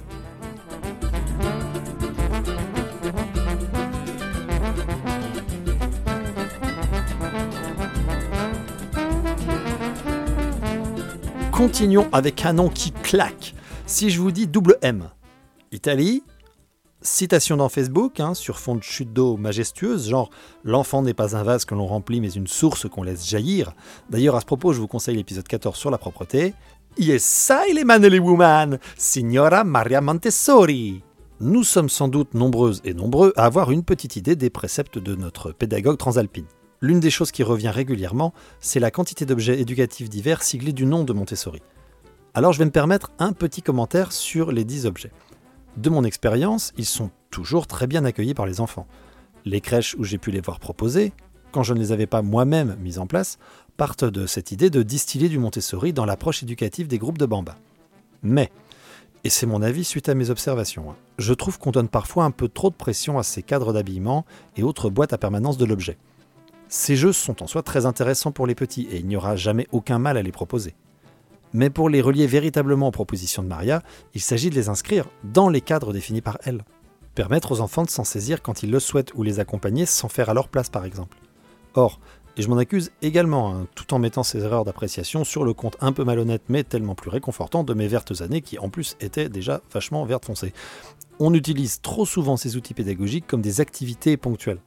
Continuons 11.51 12.07
avec 12.13 12.45
un 12.45 12.53
nom 12.53 12.69
qui 12.69 12.91
claque. 12.91 13.53
Si 13.85 14.11
je 14.11 14.21
vous 14.21 14.31
dis 14.31 14.47
double 14.47 14.77
M, 14.81 15.09
Italie, 15.73 16.23
Citation 17.05 17.57
dans 17.57 17.67
Facebook, 17.67 18.21
hein, 18.21 18.33
sur 18.33 18.59
fond 18.59 18.75
de 18.75 18.81
chute 18.81 19.11
d'eau 19.11 19.35
majestueuse, 19.35 20.07
genre 20.07 20.29
L'enfant 20.63 21.01
n'est 21.01 21.13
pas 21.13 21.35
un 21.35 21.43
vase 21.43 21.65
que 21.65 21.75
l'on 21.75 21.85
remplit, 21.85 22.21
mais 22.21 22.31
une 22.31 22.47
source 22.47 22.87
qu'on 22.87 23.03
laisse 23.03 23.27
jaillir. 23.27 23.73
D'ailleurs, 24.09 24.37
à 24.37 24.39
ce 24.39 24.45
propos, 24.45 24.71
je 24.71 24.79
vous 24.79 24.87
conseille 24.87 25.17
l'épisode 25.17 25.45
14 25.45 25.75
sur 25.75 25.91
la 25.91 25.97
propreté. 25.97 26.53
Yes, 26.97 27.21
ça, 27.21 27.63
il 27.69 27.77
est 27.77 27.83
man 27.83 28.05
woman, 28.05 28.79
Signora 28.97 29.65
Maria 29.65 29.99
Montessori. 29.99 31.03
Nous 31.41 31.65
sommes 31.65 31.89
sans 31.89 32.07
doute 32.07 32.35
nombreuses 32.35 32.79
et 32.85 32.93
nombreux 32.93 33.33
à 33.35 33.43
avoir 33.43 33.71
une 33.71 33.83
petite 33.83 34.15
idée 34.15 34.37
des 34.37 34.49
préceptes 34.49 34.97
de 34.97 35.13
notre 35.13 35.51
pédagogue 35.51 35.97
transalpine. 35.97 36.45
L'une 36.79 37.01
des 37.01 37.09
choses 37.09 37.31
qui 37.31 37.43
revient 37.43 37.69
régulièrement, 37.69 38.33
c'est 38.61 38.79
la 38.79 38.91
quantité 38.91 39.25
d'objets 39.25 39.59
éducatifs 39.59 40.09
divers 40.09 40.41
siglés 40.41 40.71
du 40.71 40.85
nom 40.85 41.03
de 41.03 41.11
Montessori. 41.11 41.61
Alors 42.33 42.53
je 42.53 42.59
vais 42.59 42.65
me 42.65 42.71
permettre 42.71 43.11
un 43.19 43.33
petit 43.33 43.61
commentaire 43.61 44.13
sur 44.13 44.53
les 44.53 44.63
10 44.63 44.85
objets. 44.85 45.11
De 45.77 45.89
mon 45.89 46.03
expérience, 46.03 46.71
ils 46.77 46.85
sont 46.85 47.09
toujours 47.31 47.65
très 47.67 47.87
bien 47.87 48.05
accueillis 48.05 48.35
par 48.35 48.45
les 48.45 48.61
enfants. 48.61 48.87
Les 49.45 49.59
crèches 49.59 49.95
où 49.97 50.03
j'ai 50.03 50.17
pu 50.19 50.31
les 50.31 50.41
voir 50.41 50.59
proposer, 50.59 51.13
quand 51.51 51.63
je 51.63 51.73
ne 51.73 51.79
les 51.79 51.91
avais 51.91 52.05
pas 52.05 52.21
moi-même 52.21 52.77
mis 52.79 52.99
en 52.99 53.07
place, 53.07 53.39
partent 53.75 54.05
de 54.05 54.27
cette 54.27 54.51
idée 54.51 54.69
de 54.69 54.83
distiller 54.83 55.29
du 55.29 55.39
Montessori 55.39 55.91
dans 55.91 56.05
l'approche 56.05 56.43
éducative 56.43 56.87
des 56.87 56.99
groupes 56.99 57.17
de 57.17 57.25
Bamba. 57.25 57.57
Mais, 58.21 58.51
et 59.23 59.29
c'est 59.29 59.45
mon 59.45 59.61
avis 59.61 59.83
suite 59.83 60.09
à 60.09 60.15
mes 60.15 60.29
observations, 60.29 60.91
hein, 60.91 60.95
je 61.17 61.33
trouve 61.33 61.57
qu'on 61.57 61.71
donne 61.71 61.89
parfois 61.89 62.25
un 62.25 62.31
peu 62.31 62.47
trop 62.47 62.69
de 62.69 62.75
pression 62.75 63.17
à 63.17 63.23
ces 63.23 63.41
cadres 63.41 63.73
d'habillement 63.73 64.25
et 64.57 64.63
autres 64.63 64.89
boîtes 64.89 65.13
à 65.13 65.17
permanence 65.17 65.57
de 65.57 65.65
l'objet. 65.65 65.97
Ces 66.69 66.95
jeux 66.95 67.13
sont 67.13 67.43
en 67.43 67.47
soi 67.47 67.63
très 67.63 67.85
intéressants 67.85 68.31
pour 68.31 68.47
les 68.47 68.55
petits 68.55 68.87
et 68.91 68.97
il 68.97 69.07
n'y 69.07 69.15
aura 69.15 69.35
jamais 69.35 69.67
aucun 69.71 69.99
mal 69.99 70.17
à 70.17 70.23
les 70.23 70.31
proposer. 70.31 70.75
Mais 71.53 71.69
pour 71.69 71.89
les 71.89 72.01
relier 72.01 72.27
véritablement 72.27 72.87
aux 72.87 72.91
propositions 72.91 73.43
de 73.43 73.47
Maria, 73.47 73.83
il 74.13 74.21
s'agit 74.21 74.49
de 74.49 74.55
les 74.55 74.69
inscrire 74.69 75.05
dans 75.23 75.49
les 75.49 75.61
cadres 75.61 75.93
définis 75.93 76.21
par 76.21 76.37
elle. 76.43 76.63
Permettre 77.15 77.51
aux 77.51 77.61
enfants 77.61 77.83
de 77.83 77.89
s'en 77.89 78.03
saisir 78.03 78.41
quand 78.41 78.63
ils 78.63 78.71
le 78.71 78.79
souhaitent 78.79 79.13
ou 79.13 79.21
les 79.21 79.39
accompagner 79.39 79.85
sans 79.85 80.09
faire 80.09 80.29
à 80.29 80.33
leur 80.33 80.47
place 80.47 80.69
par 80.69 80.83
exemple. 80.83 81.17
Or, 81.75 81.99
et 82.35 82.41
je 82.41 82.49
m'en 82.49 82.57
accuse 82.57 82.91
également, 83.03 83.53
hein, 83.53 83.67
tout 83.75 83.93
en 83.93 83.99
mettant 83.99 84.23
ces 84.23 84.39
erreurs 84.39 84.65
d'appréciation 84.65 85.23
sur 85.23 85.43
le 85.43 85.53
compte 85.53 85.77
un 85.81 85.91
peu 85.91 86.03
malhonnête 86.03 86.41
mais 86.49 86.63
tellement 86.63 86.95
plus 86.95 87.11
réconfortant 87.11 87.63
de 87.63 87.75
mes 87.75 87.87
vertes 87.87 88.21
années 88.21 88.41
qui 88.41 88.57
en 88.57 88.69
plus 88.69 88.97
étaient 88.99 89.29
déjà 89.29 89.61
vachement 89.71 90.03
vertes 90.05 90.25
foncées. 90.25 90.53
On 91.19 91.35
utilise 91.35 91.81
trop 91.81 92.07
souvent 92.07 92.37
ces 92.37 92.55
outils 92.55 92.73
pédagogiques 92.73 93.27
comme 93.27 93.41
des 93.41 93.61
activités 93.61 94.17
ponctuelles. 94.17 94.61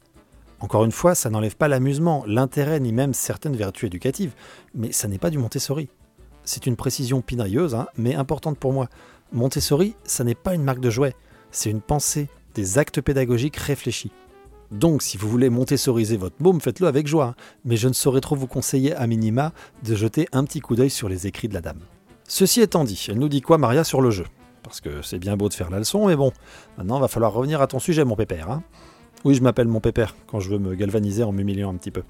Encore 0.60 0.84
une 0.84 0.92
fois, 0.92 1.14
ça 1.14 1.28
n'enlève 1.28 1.56
pas 1.56 1.68
l'amusement, 1.68 2.24
l'intérêt 2.26 2.80
ni 2.80 2.92
même 2.92 3.12
certaines 3.12 3.56
vertus 3.56 3.88
éducatives, 3.88 4.34
mais 4.74 4.92
ça 4.92 5.08
n'est 5.08 5.18
pas 5.18 5.30
du 5.30 5.38
Montessori. 5.38 5.88
C'est 6.46 6.66
une 6.66 6.76
précision 6.76 7.20
pinailleuse, 7.20 7.74
hein, 7.74 7.88
mais 7.98 8.14
importante 8.14 8.56
pour 8.56 8.72
moi. 8.72 8.88
Montessori, 9.32 9.96
ça 10.04 10.24
n'est 10.24 10.36
pas 10.36 10.54
une 10.54 10.62
marque 10.62 10.80
de 10.80 10.90
jouet, 10.90 11.14
c'est 11.50 11.70
une 11.70 11.80
pensée, 11.80 12.28
des 12.54 12.78
actes 12.78 13.00
pédagogiques 13.00 13.56
réfléchis. 13.56 14.12
Donc, 14.70 15.02
si 15.02 15.16
vous 15.16 15.28
voulez 15.28 15.50
montessoriser 15.50 16.16
votre 16.16 16.36
môme, 16.40 16.60
faites-le 16.60 16.86
avec 16.86 17.08
joie, 17.08 17.26
hein. 17.26 17.34
mais 17.64 17.76
je 17.76 17.88
ne 17.88 17.92
saurais 17.92 18.20
trop 18.20 18.36
vous 18.36 18.46
conseiller 18.46 18.94
à 18.94 19.06
minima 19.08 19.52
de 19.84 19.94
jeter 19.96 20.28
un 20.32 20.44
petit 20.44 20.60
coup 20.60 20.76
d'œil 20.76 20.90
sur 20.90 21.08
les 21.08 21.26
écrits 21.26 21.48
de 21.48 21.54
la 21.54 21.60
dame. 21.60 21.80
Ceci 22.28 22.60
étant 22.60 22.84
dit, 22.84 23.06
elle 23.08 23.18
nous 23.18 23.28
dit 23.28 23.40
quoi 23.40 23.58
Maria 23.58 23.82
sur 23.82 24.00
le 24.00 24.10
jeu? 24.10 24.24
Parce 24.62 24.80
que 24.80 25.02
c'est 25.02 25.18
bien 25.18 25.36
beau 25.36 25.48
de 25.48 25.54
faire 25.54 25.70
la 25.70 25.78
leçon, 25.78 26.06
mais 26.06 26.16
bon, 26.16 26.32
maintenant 26.78 27.00
va 27.00 27.08
falloir 27.08 27.32
revenir 27.32 27.60
à 27.60 27.66
ton 27.66 27.80
sujet, 27.80 28.04
mon 28.04 28.16
pépère. 28.16 28.50
Hein. 28.50 28.62
oui, 29.24 29.34
je 29.34 29.42
m'appelle 29.42 29.68
mon 29.68 29.80
pépère 29.80 30.14
quand 30.28 30.40
je 30.40 30.50
veux 30.50 30.58
me 30.58 30.74
galvaniser 30.74 31.24
en 31.24 31.32
m'humiliant 31.32 31.70
un 31.70 31.76
petit 31.76 31.90
peu. 31.90 32.02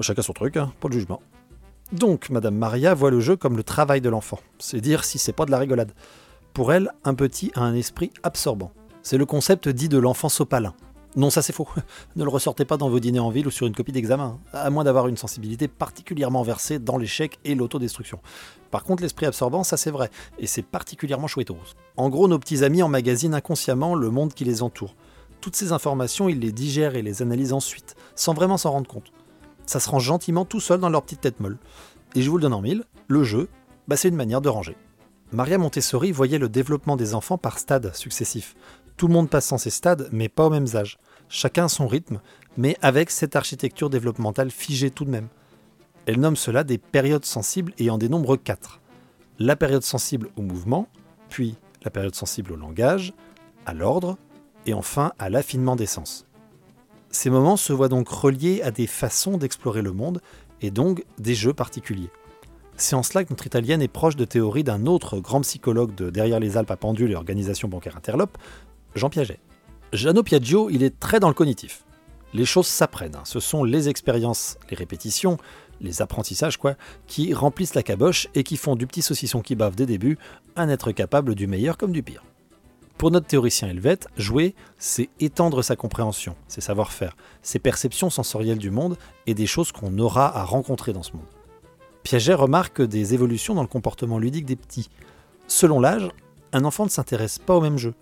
chacun 0.00 0.22
son 0.22 0.32
truc, 0.32 0.56
hein, 0.56 0.72
pas 0.80 0.88
de 0.88 0.94
jugement. 0.94 1.20
Donc, 1.92 2.28
Madame 2.28 2.54
Maria 2.54 2.92
voit 2.92 3.10
le 3.10 3.20
jeu 3.20 3.36
comme 3.36 3.56
le 3.56 3.62
travail 3.62 4.02
de 4.02 4.10
l'enfant. 4.10 4.38
C'est 4.58 4.82
dire 4.82 5.04
si 5.04 5.18
c'est 5.18 5.32
pas 5.32 5.46
de 5.46 5.50
la 5.50 5.58
rigolade. 5.58 5.92
Pour 6.52 6.72
elle, 6.72 6.92
un 7.04 7.14
petit 7.14 7.50
a 7.54 7.62
un 7.62 7.74
esprit 7.74 8.10
absorbant. 8.22 8.72
C'est 9.02 9.16
le 9.16 9.24
concept 9.24 9.70
dit 9.70 9.88
de 9.88 9.96
l'enfant 9.96 10.28
sopalin. 10.28 10.74
Non, 11.16 11.30
ça 11.30 11.40
c'est 11.40 11.54
faux. 11.54 11.66
ne 12.16 12.24
le 12.24 12.28
ressortez 12.28 12.66
pas 12.66 12.76
dans 12.76 12.90
vos 12.90 13.00
dîners 13.00 13.20
en 13.20 13.30
ville 13.30 13.46
ou 13.46 13.50
sur 13.50 13.66
une 13.66 13.74
copie 13.74 13.92
d'examen, 13.92 14.38
à 14.52 14.68
moins 14.68 14.84
d'avoir 14.84 15.08
une 15.08 15.16
sensibilité 15.16 15.66
particulièrement 15.66 16.42
versée 16.42 16.78
dans 16.78 16.98
l'échec 16.98 17.38
et 17.46 17.54
l'autodestruction. 17.54 18.20
Par 18.70 18.84
contre, 18.84 19.02
l'esprit 19.02 19.24
absorbant, 19.24 19.64
ça 19.64 19.78
c'est 19.78 19.90
vrai, 19.90 20.10
et 20.38 20.46
c'est 20.46 20.62
particulièrement 20.62 21.26
chouette. 21.26 21.48
En 21.96 22.10
gros, 22.10 22.28
nos 22.28 22.38
petits 22.38 22.64
amis 22.64 22.82
emmagasinent 22.82 23.34
inconsciemment 23.34 23.94
le 23.94 24.10
monde 24.10 24.34
qui 24.34 24.44
les 24.44 24.62
entoure. 24.62 24.94
Toutes 25.40 25.56
ces 25.56 25.72
informations, 25.72 26.28
ils 26.28 26.38
les 26.38 26.52
digèrent 26.52 26.96
et 26.96 27.02
les 27.02 27.22
analysent 27.22 27.54
ensuite, 27.54 27.96
sans 28.14 28.34
vraiment 28.34 28.58
s'en 28.58 28.72
rendre 28.72 28.88
compte. 28.88 29.10
Ça 29.68 29.80
se 29.80 29.90
range 29.90 30.04
gentiment 30.04 30.46
tout 30.46 30.60
seul 30.60 30.80
dans 30.80 30.88
leur 30.88 31.02
petite 31.02 31.20
tête 31.20 31.40
molle. 31.40 31.58
Et 32.14 32.22
je 32.22 32.30
vous 32.30 32.38
le 32.38 32.42
donne 32.42 32.54
en 32.54 32.62
mille, 32.62 32.84
le 33.06 33.22
jeu, 33.22 33.50
bah 33.86 33.98
c'est 33.98 34.08
une 34.08 34.16
manière 34.16 34.40
de 34.40 34.48
ranger. 34.48 34.78
Maria 35.30 35.58
Montessori 35.58 36.10
voyait 36.10 36.38
le 36.38 36.48
développement 36.48 36.96
des 36.96 37.14
enfants 37.14 37.36
par 37.36 37.58
stades 37.58 37.94
successifs. 37.94 38.56
Tout 38.96 39.08
le 39.08 39.12
monde 39.12 39.28
passe 39.28 39.52
en 39.52 39.58
ces 39.58 39.68
stades, 39.68 40.08
mais 40.10 40.30
pas 40.30 40.46
aux 40.46 40.50
mêmes 40.50 40.74
âges. 40.74 40.98
Chacun 41.28 41.68
son 41.68 41.86
rythme, 41.86 42.22
mais 42.56 42.78
avec 42.80 43.10
cette 43.10 43.36
architecture 43.36 43.90
développementale 43.90 44.50
figée 44.50 44.90
tout 44.90 45.04
de 45.04 45.10
même. 45.10 45.28
Elle 46.06 46.18
nomme 46.18 46.36
cela 46.36 46.64
des 46.64 46.78
périodes 46.78 47.26
sensibles 47.26 47.74
et 47.76 47.90
en 47.90 47.98
dénombre 47.98 48.36
quatre. 48.36 48.80
La 49.38 49.54
période 49.54 49.82
sensible 49.82 50.30
au 50.36 50.40
mouvement, 50.40 50.88
puis 51.28 51.56
la 51.84 51.90
période 51.90 52.14
sensible 52.14 52.52
au 52.52 52.56
langage, 52.56 53.12
à 53.66 53.74
l'ordre, 53.74 54.16
et 54.64 54.72
enfin 54.72 55.12
à 55.18 55.28
l'affinement 55.28 55.76
des 55.76 55.84
sens. 55.84 56.24
Ces 57.10 57.30
moments 57.30 57.56
se 57.56 57.72
voient 57.72 57.88
donc 57.88 58.08
reliés 58.08 58.60
à 58.62 58.70
des 58.70 58.86
façons 58.86 59.38
d'explorer 59.38 59.82
le 59.82 59.92
monde 59.92 60.20
et 60.60 60.70
donc 60.70 61.04
des 61.18 61.34
jeux 61.34 61.54
particuliers. 61.54 62.10
C'est 62.76 62.94
en 62.94 63.02
cela 63.02 63.24
que 63.24 63.30
notre 63.30 63.46
italienne 63.46 63.82
est 63.82 63.88
proche 63.88 64.14
de 64.14 64.24
théories 64.24 64.62
d'un 64.62 64.86
autre 64.86 65.18
grand 65.18 65.40
psychologue 65.40 65.94
de 65.94 66.10
Derrière 66.10 66.38
les 66.38 66.56
Alpes 66.56 66.70
à 66.70 66.76
Pendule 66.76 67.10
et 67.10 67.16
Organisation 67.16 67.66
bancaire 67.66 67.96
interlope, 67.96 68.38
Jean 68.94 69.10
Piaget. 69.10 69.40
Jeannot 69.92 70.22
Piaggio, 70.22 70.70
il 70.70 70.82
est 70.82 71.00
très 71.00 71.18
dans 71.18 71.28
le 71.28 71.34
cognitif. 71.34 71.84
Les 72.34 72.44
choses 72.44 72.66
s'apprennent, 72.66 73.16
hein. 73.16 73.22
ce 73.24 73.40
sont 73.40 73.64
les 73.64 73.88
expériences, 73.88 74.58
les 74.70 74.76
répétitions, 74.76 75.38
les 75.80 76.02
apprentissages 76.02 76.58
quoi, 76.58 76.74
qui 77.06 77.32
remplissent 77.32 77.74
la 77.74 77.82
caboche 77.82 78.28
et 78.34 78.42
qui 78.42 78.58
font 78.58 78.76
du 78.76 78.86
petit 78.86 79.02
saucisson 79.02 79.40
qui 79.40 79.54
bave 79.54 79.74
des 79.74 79.86
débuts 79.86 80.18
un 80.54 80.68
être 80.68 80.92
capable 80.92 81.34
du 81.34 81.46
meilleur 81.46 81.78
comme 81.78 81.92
du 81.92 82.02
pire. 82.02 82.22
Pour 82.98 83.12
notre 83.12 83.28
théoricien 83.28 83.68
helvète, 83.68 84.08
jouer, 84.16 84.56
c'est 84.76 85.08
étendre 85.20 85.62
sa 85.62 85.76
compréhension, 85.76 86.34
ses 86.48 86.60
savoir-faire, 86.60 87.16
ses 87.42 87.60
perceptions 87.60 88.10
sensorielles 88.10 88.58
du 88.58 88.72
monde 88.72 88.98
et 89.28 89.34
des 89.34 89.46
choses 89.46 89.70
qu'on 89.70 89.96
aura 90.00 90.36
à 90.36 90.42
rencontrer 90.42 90.92
dans 90.92 91.04
ce 91.04 91.12
monde. 91.12 91.22
Piaget 92.02 92.34
remarque 92.34 92.82
des 92.82 93.14
évolutions 93.14 93.54
dans 93.54 93.62
le 93.62 93.68
comportement 93.68 94.18
ludique 94.18 94.46
des 94.46 94.56
petits. 94.56 94.90
Selon 95.46 95.78
l'âge, 95.78 96.08
un 96.52 96.64
enfant 96.64 96.84
ne 96.84 96.90
s'intéresse 96.90 97.38
pas 97.38 97.54
au 97.54 97.60
même 97.60 97.78
jeu. 97.78 97.94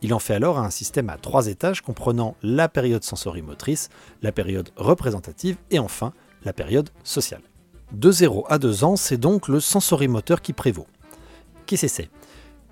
Il 0.00 0.14
en 0.14 0.18
fait 0.18 0.32
alors 0.32 0.58
un 0.58 0.70
système 0.70 1.10
à 1.10 1.18
trois 1.18 1.48
étages 1.48 1.82
comprenant 1.82 2.34
la 2.42 2.70
période 2.70 3.04
sensorimotrice, 3.04 3.90
la 4.22 4.32
période 4.32 4.70
représentative 4.76 5.58
et 5.70 5.78
enfin 5.78 6.14
la 6.44 6.54
période 6.54 6.88
sociale. 7.04 7.42
De 7.92 8.10
0 8.10 8.46
à 8.48 8.58
2 8.58 8.84
ans, 8.84 8.96
c'est 8.96 9.18
donc 9.18 9.48
le 9.48 9.60
sensorimoteur 9.60 10.40
qui 10.40 10.54
prévaut. 10.54 10.86
Qu'est-ce 11.66 11.82
que 11.82 11.88
c'est? 11.88 12.10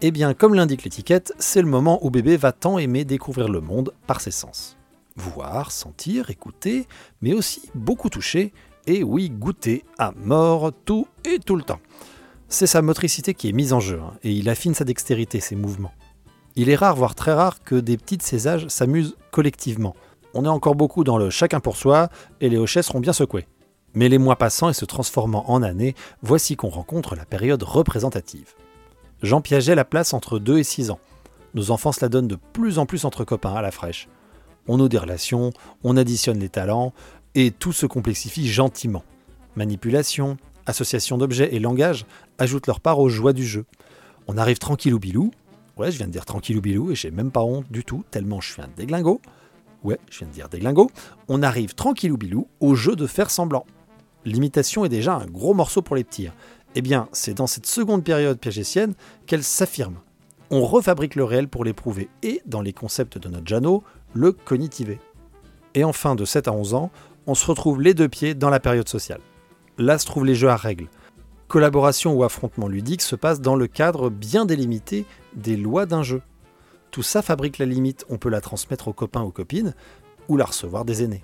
Eh 0.01 0.13
bien, 0.13 0.33
comme 0.33 0.55
l'indique 0.55 0.85
l'étiquette, 0.85 1.33
c'est 1.39 1.61
le 1.61 1.67
moment 1.67 1.99
où 2.05 2.11
bébé 2.11 2.37
va 2.37 2.53
tant 2.53 2.79
aimer 2.79 3.05
découvrir 3.05 3.49
le 3.49 3.61
monde 3.61 3.93
par 4.07 4.21
ses 4.21 4.31
sens. 4.31 4.77
Voir, 5.17 5.73
sentir, 5.73 6.31
écouter, 6.31 6.87
mais 7.21 7.35
aussi 7.35 7.69
beaucoup 7.75 8.09
toucher, 8.09 8.53
et 8.87 9.03
oui, 9.03 9.29
goûter 9.29 9.85
à 9.99 10.13
mort, 10.13 10.71
tout 10.85 11.09
et 11.25 11.41
tout 11.41 11.57
le 11.57 11.63
temps. 11.63 11.81
C'est 12.49 12.69
sa 12.69 12.81
motricité 12.81 13.35
qui 13.35 13.49
est 13.49 13.53
mise 13.53 13.73
en 13.73 13.81
jeu, 13.81 14.01
hein, 14.01 14.15
et 14.23 14.31
il 14.31 14.49
affine 14.49 14.73
sa 14.73 14.85
dextérité, 14.85 15.41
ses 15.41 15.57
mouvements. 15.57 15.93
Il 16.55 16.71
est 16.71 16.77
rare, 16.77 16.95
voire 16.95 17.17
très 17.17 17.33
rare, 17.33 17.63
que 17.65 17.75
des 17.75 17.97
petits 17.97 18.17
de 18.17 18.23
ces 18.23 18.47
âges 18.47 18.69
s'amusent 18.69 19.17
collectivement. 19.33 19.97
On 20.33 20.45
est 20.45 20.49
encore 20.49 20.77
beaucoup 20.77 21.03
dans 21.03 21.19
le 21.19 21.29
chacun 21.29 21.59
pour 21.59 21.77
soi, 21.77 22.09
et 22.41 22.49
les 22.49 22.57
hochets 22.57 22.83
seront 22.83 23.01
bien 23.01 23.13
secoués. 23.13 23.49
Mais 23.95 24.09
les 24.09 24.19
mois 24.19 24.37
passant 24.37 24.69
et 24.69 24.75
se 24.75 24.85
transformant 24.85 25.51
en 25.51 25.63
années, 25.65 25.97
voici 26.23 26.55
qu'on 26.55 26.69
rencontre 26.69 27.17
la 27.17 27.25
période 27.25 27.65
représentative. 27.65 28.55
Jean 29.23 29.41
Piaget 29.41 29.75
la 29.75 29.85
place 29.85 30.15
entre 30.15 30.39
2 30.39 30.59
et 30.59 30.65
6 30.65 30.91
ans. 30.91 31.01
Nos 31.55 31.71
enfants 31.71 31.93
se 31.93 32.01
la 32.01 32.09
donnent 32.09 32.29
de 32.29 32.39
plus 32.53 32.79
en 32.79 32.87
plus 32.87 33.05
entre 33.05 33.25
copains 33.25 33.55
à 33.55 33.63
la 33.63 33.73
fraîche. 33.73 34.09
On 34.69 34.77
noue 34.77 34.89
des 34.89 34.99
relations, 34.99 35.51
on 35.83 35.97
additionne 35.97 36.39
les 36.39 36.49
talents, 36.49 36.93
et 37.35 37.51
tout 37.51 37.73
se 37.73 37.87
complexifie 37.87 38.47
gentiment. 38.47 39.03
Manipulation, 39.57 40.37
association 40.67 41.19
d'objets 41.19 41.55
et 41.55 41.59
langage 41.59 42.07
ajoutent 42.39 42.67
leur 42.67 42.81
part 42.81 43.01
aux 43.01 43.09
joies 43.09 43.33
du 43.33 43.45
jeu. 43.45 43.65
On 44.29 44.39
arrive 44.39 44.59
tranquillou 44.59 44.99
bilou. 44.99 45.31
Ouais, 45.77 45.91
je 45.91 45.97
viens 45.97 46.07
de 46.07 46.13
dire 46.13 46.27
tranquillou 46.27 46.61
bilou 46.61 46.93
et 46.93 46.95
j'ai 46.95 47.11
même 47.11 47.31
pas 47.31 47.43
honte 47.43 47.71
du 47.71 47.85
tout, 47.85 48.05
tellement 48.11 48.41
je 48.41 48.53
suis 48.53 48.63
un 48.63 48.69
déglingo. 48.77 49.21
Ouais, 49.83 49.99
je 50.11 50.19
viens 50.19 50.29
de 50.29 50.33
dire 50.33 50.49
déglingo. 50.49 50.91
On 51.29 51.43
arrive 51.43 51.75
tranquillou 51.75 52.17
bilou 52.17 52.47
au 52.61 52.75
jeu 52.75 52.95
de 52.95 53.07
faire 53.07 53.31
semblant. 53.31 53.65
L'imitation 54.25 54.85
est 54.85 54.91
déjà 54.91 55.15
un 55.15 55.27
gros 55.27 55.55
morceau 55.55 55.81
pour 55.81 55.97
les 55.97 56.05
petits. 56.05 56.29
Eh 56.75 56.83
bien, 56.83 57.09
c'est 57.13 57.35
dans 57.35 57.47
cette 57.47 57.67
seconde 57.67 58.05
période 58.05 58.39
piagétienne 58.39 58.95
qu'elle 59.27 59.43
s'affirme. 59.43 59.97
On 60.51 60.65
refabrique 60.65 61.15
le 61.15 61.25
réel 61.25 61.49
pour 61.49 61.65
l'éprouver 61.65 62.09
et, 62.23 62.41
dans 62.47 62.63
les 62.63 62.73
concepts 62.73 63.19
de 63.19 63.29
notre 63.29 63.47
Jano, 63.47 63.83
le 64.15 64.33
cognitiver. 64.33 64.99
Et 65.75 65.85
enfin, 65.85 66.15
de 66.15 66.25
7 66.25 66.49
à 66.49 66.53
11 66.53 66.75
ans, 66.75 66.91
on 67.27 67.35
se 67.35 67.47
retrouve 67.47 67.81
les 67.81 67.95
deux 67.95 68.09
pieds 68.09 68.35
dans 68.35 68.51
la 68.51 68.61
période 68.61 68.89
sociale. 68.89 69.21
Là 69.77 69.99
se 69.99 70.07
trouvent 70.07 70.25
les 70.25 70.35
jeux 70.35 70.49
à 70.49 70.57
règles. 70.57 70.89
Collaboration 71.47 72.15
ou 72.15 72.25
affrontement 72.25 72.69
ludique 72.69 73.03
se 73.03 73.17
passe 73.17 73.41
dans 73.41 73.57
le 73.57 73.67
cadre 73.67 74.11
bien 74.11 74.45
délimité 74.45 75.07
des 75.35 75.57
lois 75.57 75.87
d'un 75.87 76.03
jeu. 76.03 76.23
Tout 76.91 77.03
ça 77.03 77.23
fabrique 77.23 77.59
la 77.59 77.67
limite, 77.67 78.05
on 78.09 78.19
peut 78.19 78.29
la 78.29 78.41
transmettre 78.41 78.89
aux 78.89 78.93
copains 78.93 79.23
ou 79.23 79.31
copines, 79.31 79.75
ou 80.29 80.37
la 80.37 80.47
recevoir 80.47 80.85
des 80.85 81.03
aînés. 81.03 81.23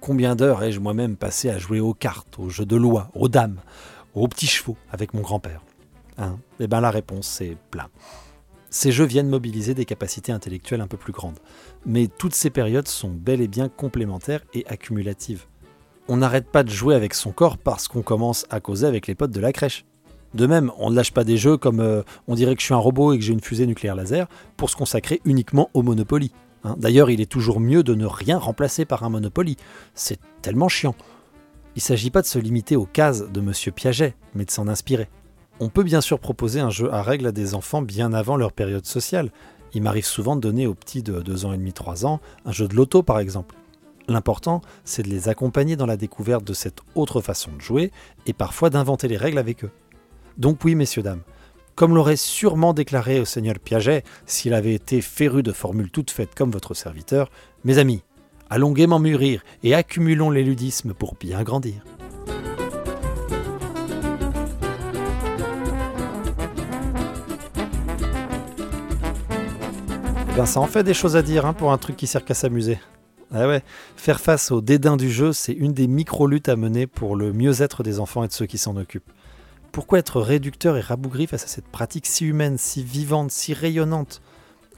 Combien 0.00 0.34
d'heures 0.34 0.62
ai-je 0.62 0.80
moi-même 0.80 1.16
passé 1.16 1.50
à 1.50 1.58
jouer 1.58 1.80
aux 1.80 1.92
cartes, 1.92 2.38
aux 2.38 2.48
jeux 2.48 2.64
de 2.64 2.76
loi, 2.76 3.10
aux 3.14 3.28
dames, 3.28 3.60
aux 4.14 4.28
petits 4.28 4.46
chevaux 4.46 4.76
avec 4.90 5.14
mon 5.14 5.20
grand-père 5.20 5.62
hein 6.18 6.38
Eh 6.58 6.66
bien 6.66 6.80
la 6.80 6.90
réponse 6.90 7.26
c'est 7.26 7.56
plein. 7.70 7.88
Ces 8.72 8.92
jeux 8.92 9.04
viennent 9.04 9.28
mobiliser 9.28 9.74
des 9.74 9.84
capacités 9.84 10.30
intellectuelles 10.30 10.80
un 10.80 10.86
peu 10.86 10.96
plus 10.96 11.12
grandes, 11.12 11.38
mais 11.84 12.06
toutes 12.06 12.34
ces 12.34 12.50
périodes 12.50 12.86
sont 12.86 13.10
bel 13.10 13.40
et 13.40 13.48
bien 13.48 13.68
complémentaires 13.68 14.42
et 14.54 14.64
accumulatives. 14.68 15.46
On 16.06 16.18
n'arrête 16.18 16.48
pas 16.48 16.62
de 16.62 16.70
jouer 16.70 16.94
avec 16.94 17.14
son 17.14 17.32
corps 17.32 17.58
parce 17.58 17.88
qu'on 17.88 18.02
commence 18.02 18.46
à 18.48 18.60
causer 18.60 18.86
avec 18.86 19.08
les 19.08 19.16
potes 19.16 19.32
de 19.32 19.40
la 19.40 19.52
crèche. 19.52 19.84
De 20.34 20.46
même, 20.46 20.70
on 20.78 20.90
ne 20.90 20.94
lâche 20.94 21.12
pas 21.12 21.24
des 21.24 21.36
jeux 21.36 21.56
comme 21.56 21.80
euh, 21.80 22.02
on 22.28 22.36
dirait 22.36 22.54
que 22.54 22.60
je 22.60 22.66
suis 22.66 22.74
un 22.74 22.78
robot 22.78 23.12
et 23.12 23.18
que 23.18 23.24
j'ai 23.24 23.32
une 23.32 23.40
fusée 23.40 23.66
nucléaire 23.66 23.96
laser 23.96 24.28
pour 24.56 24.70
se 24.70 24.76
consacrer 24.76 25.20
uniquement 25.24 25.70
au 25.74 25.82
Monopoly. 25.82 26.30
Hein. 26.62 26.76
D'ailleurs, 26.78 27.10
il 27.10 27.20
est 27.20 27.30
toujours 27.30 27.58
mieux 27.58 27.82
de 27.82 27.94
ne 27.94 28.06
rien 28.06 28.38
remplacer 28.38 28.84
par 28.84 29.02
un 29.02 29.08
Monopoly. 29.08 29.56
C'est 29.94 30.20
tellement 30.42 30.68
chiant. 30.68 30.94
Il 31.80 31.82
ne 31.82 31.96
s'agit 31.96 32.10
pas 32.10 32.20
de 32.20 32.26
se 32.26 32.38
limiter 32.38 32.76
aux 32.76 32.84
cases 32.84 33.30
de 33.32 33.40
Monsieur 33.40 33.72
Piaget, 33.72 34.14
mais 34.34 34.44
de 34.44 34.50
s'en 34.50 34.68
inspirer. 34.68 35.08
On 35.60 35.70
peut 35.70 35.82
bien 35.82 36.02
sûr 36.02 36.18
proposer 36.18 36.60
un 36.60 36.68
jeu 36.68 36.92
à 36.92 37.02
règles 37.02 37.26
à 37.26 37.32
des 37.32 37.54
enfants 37.54 37.80
bien 37.80 38.12
avant 38.12 38.36
leur 38.36 38.52
période 38.52 38.84
sociale. 38.84 39.30
Il 39.72 39.80
m'arrive 39.80 40.04
souvent 40.04 40.36
de 40.36 40.42
donner 40.42 40.66
aux 40.66 40.74
petits 40.74 41.02
de 41.02 41.22
2 41.22 41.46
ans 41.46 41.54
et 41.54 41.56
demi, 41.56 41.72
3 41.72 42.04
ans 42.04 42.20
un 42.44 42.52
jeu 42.52 42.68
de 42.68 42.76
loto 42.76 43.02
par 43.02 43.18
exemple. 43.18 43.54
L'important, 44.08 44.60
c'est 44.84 45.04
de 45.04 45.08
les 45.08 45.30
accompagner 45.30 45.76
dans 45.76 45.86
la 45.86 45.96
découverte 45.96 46.44
de 46.44 46.52
cette 46.52 46.80
autre 46.94 47.22
façon 47.22 47.50
de 47.50 47.62
jouer 47.62 47.92
et 48.26 48.34
parfois 48.34 48.68
d'inventer 48.68 49.08
les 49.08 49.16
règles 49.16 49.38
avec 49.38 49.64
eux. 49.64 49.70
Donc 50.36 50.62
oui, 50.66 50.74
messieurs, 50.74 51.02
dames, 51.02 51.22
comme 51.76 51.94
l'aurait 51.94 52.16
sûrement 52.16 52.74
déclaré 52.74 53.20
au 53.20 53.24
seigneur 53.24 53.58
Piaget 53.58 54.04
s'il 54.26 54.52
avait 54.52 54.74
été 54.74 55.00
féru 55.00 55.42
de 55.42 55.52
formules 55.52 55.90
toutes 55.90 56.10
faites 56.10 56.34
comme 56.34 56.50
votre 56.50 56.74
serviteur, 56.74 57.30
mes 57.64 57.78
amis, 57.78 58.02
allons 58.50 58.72
gaiement 58.72 58.98
mûrir 58.98 59.42
et 59.62 59.74
accumulons 59.74 60.30
les 60.30 60.42
ludismes 60.42 60.92
pour 60.92 61.14
bien 61.14 61.42
grandir. 61.42 61.84
Eh 70.28 70.34
bien, 70.34 70.46
ça 70.46 70.60
en 70.60 70.66
fait 70.66 70.82
des 70.82 70.94
choses 70.94 71.16
à 71.16 71.22
dire 71.22 71.46
hein, 71.46 71.52
pour 71.52 71.72
un 71.72 71.78
truc 71.78 71.96
qui 71.96 72.06
sert 72.06 72.24
qu'à 72.24 72.34
s'amuser. 72.34 72.78
Ah 73.32 73.46
ouais, 73.46 73.62
faire 73.96 74.20
face 74.20 74.50
au 74.50 74.60
dédain 74.60 74.96
du 74.96 75.08
jeu, 75.08 75.32
c'est 75.32 75.52
une 75.52 75.72
des 75.72 75.86
micro-luttes 75.86 76.48
à 76.48 76.56
mener 76.56 76.88
pour 76.88 77.14
le 77.14 77.32
mieux-être 77.32 77.84
des 77.84 78.00
enfants 78.00 78.24
et 78.24 78.28
de 78.28 78.32
ceux 78.32 78.46
qui 78.46 78.58
s'en 78.58 78.76
occupent. 78.76 79.12
Pourquoi 79.70 80.00
être 80.00 80.20
réducteur 80.20 80.76
et 80.76 80.80
rabougri 80.80 81.28
face 81.28 81.44
à 81.44 81.46
cette 81.46 81.68
pratique 81.68 82.06
si 82.06 82.24
humaine, 82.24 82.58
si 82.58 82.82
vivante, 82.82 83.30
si 83.30 83.54
rayonnante? 83.54 84.20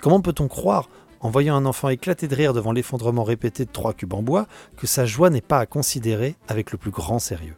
Comment 0.03 0.21
peut-on 0.21 0.49
croire, 0.49 0.91
en 1.23 1.31
voyant 1.31 1.57
un 1.57 1.65
enfant 1.65 1.89
éclater 1.89 2.29
de 2.29 2.35
rire 2.35 2.53
devant 2.53 2.73
l'effondrement 2.73 3.25
répété 3.25 3.65
de 3.65 3.71
trois 3.71 3.95
cubes 3.95 4.13
en 4.13 4.23
bois, 4.23 4.47
que 4.77 4.87
sa 4.87 5.07
joie 5.07 5.31
n'est 5.31 5.41
pas 5.41 5.61
à 5.61 5.67
considérer 5.67 6.37
avec 6.49 6.73
le 6.73 6.79
plus 6.79 6.91
grand 6.91 7.19
sérieux 7.19 7.57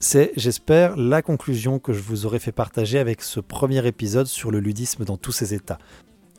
C'est, 0.00 0.32
j'espère, 0.36 0.96
la 0.96 1.22
conclusion 1.22 1.78
que 1.78 1.92
je 1.92 2.02
vous 2.02 2.26
aurais 2.26 2.40
fait 2.40 2.52
partager 2.52 2.98
avec 2.98 3.22
ce 3.22 3.40
premier 3.40 3.86
épisode 3.86 4.26
sur 4.26 4.50
le 4.50 4.60
ludisme 4.60 5.04
dans 5.04 5.16
tous 5.16 5.32
ses 5.32 5.54
états. 5.54 5.78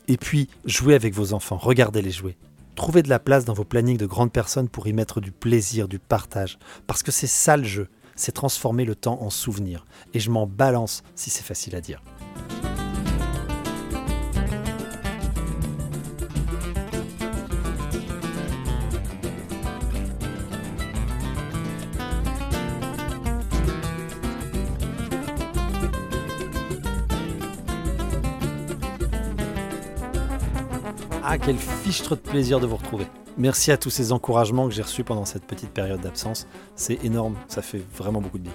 Et 0.06 0.18
puis, 0.18 0.48
jouez 0.66 0.94
avec 0.94 1.14
vos 1.14 1.32
enfants, 1.32 1.56
regardez-les 1.56 2.10
jouer. 2.10 2.36
Trouvez 2.76 3.02
de 3.02 3.08
la 3.08 3.18
place 3.18 3.44
dans 3.44 3.54
vos 3.54 3.64
plannings 3.64 3.96
de 3.96 4.06
grandes 4.06 4.32
personnes 4.32 4.68
pour 4.68 4.86
y 4.86 4.92
mettre 4.92 5.20
du 5.20 5.32
plaisir, 5.32 5.88
du 5.88 5.98
partage, 5.98 6.58
parce 6.86 7.02
que 7.02 7.12
c'est 7.12 7.26
ça 7.26 7.56
le 7.56 7.64
jeu 7.64 7.88
c'est 8.16 8.32
transformer 8.32 8.84
le 8.84 8.94
temps 8.94 9.20
en 9.22 9.30
souvenir. 9.30 9.84
Et 10.12 10.20
je 10.20 10.30
m'en 10.30 10.46
balance 10.46 11.02
si 11.14 11.30
c'est 11.30 11.42
facile 11.42 11.76
à 11.76 11.80
dire. 11.80 12.02
Ah, 31.34 31.38
quel 31.38 31.58
fichtre 31.58 32.14
de 32.14 32.20
plaisir 32.20 32.60
de 32.60 32.66
vous 32.68 32.76
retrouver. 32.76 33.08
Merci 33.36 33.72
à 33.72 33.76
tous 33.76 33.90
ces 33.90 34.12
encouragements 34.12 34.68
que 34.68 34.72
j'ai 34.72 34.82
reçus 34.82 35.02
pendant 35.02 35.24
cette 35.24 35.44
petite 35.44 35.70
période 35.70 36.00
d'absence. 36.00 36.46
C'est 36.76 37.04
énorme, 37.04 37.34
ça 37.48 37.60
fait 37.60 37.82
vraiment 37.96 38.20
beaucoup 38.20 38.38
de 38.38 38.44
bien. 38.44 38.52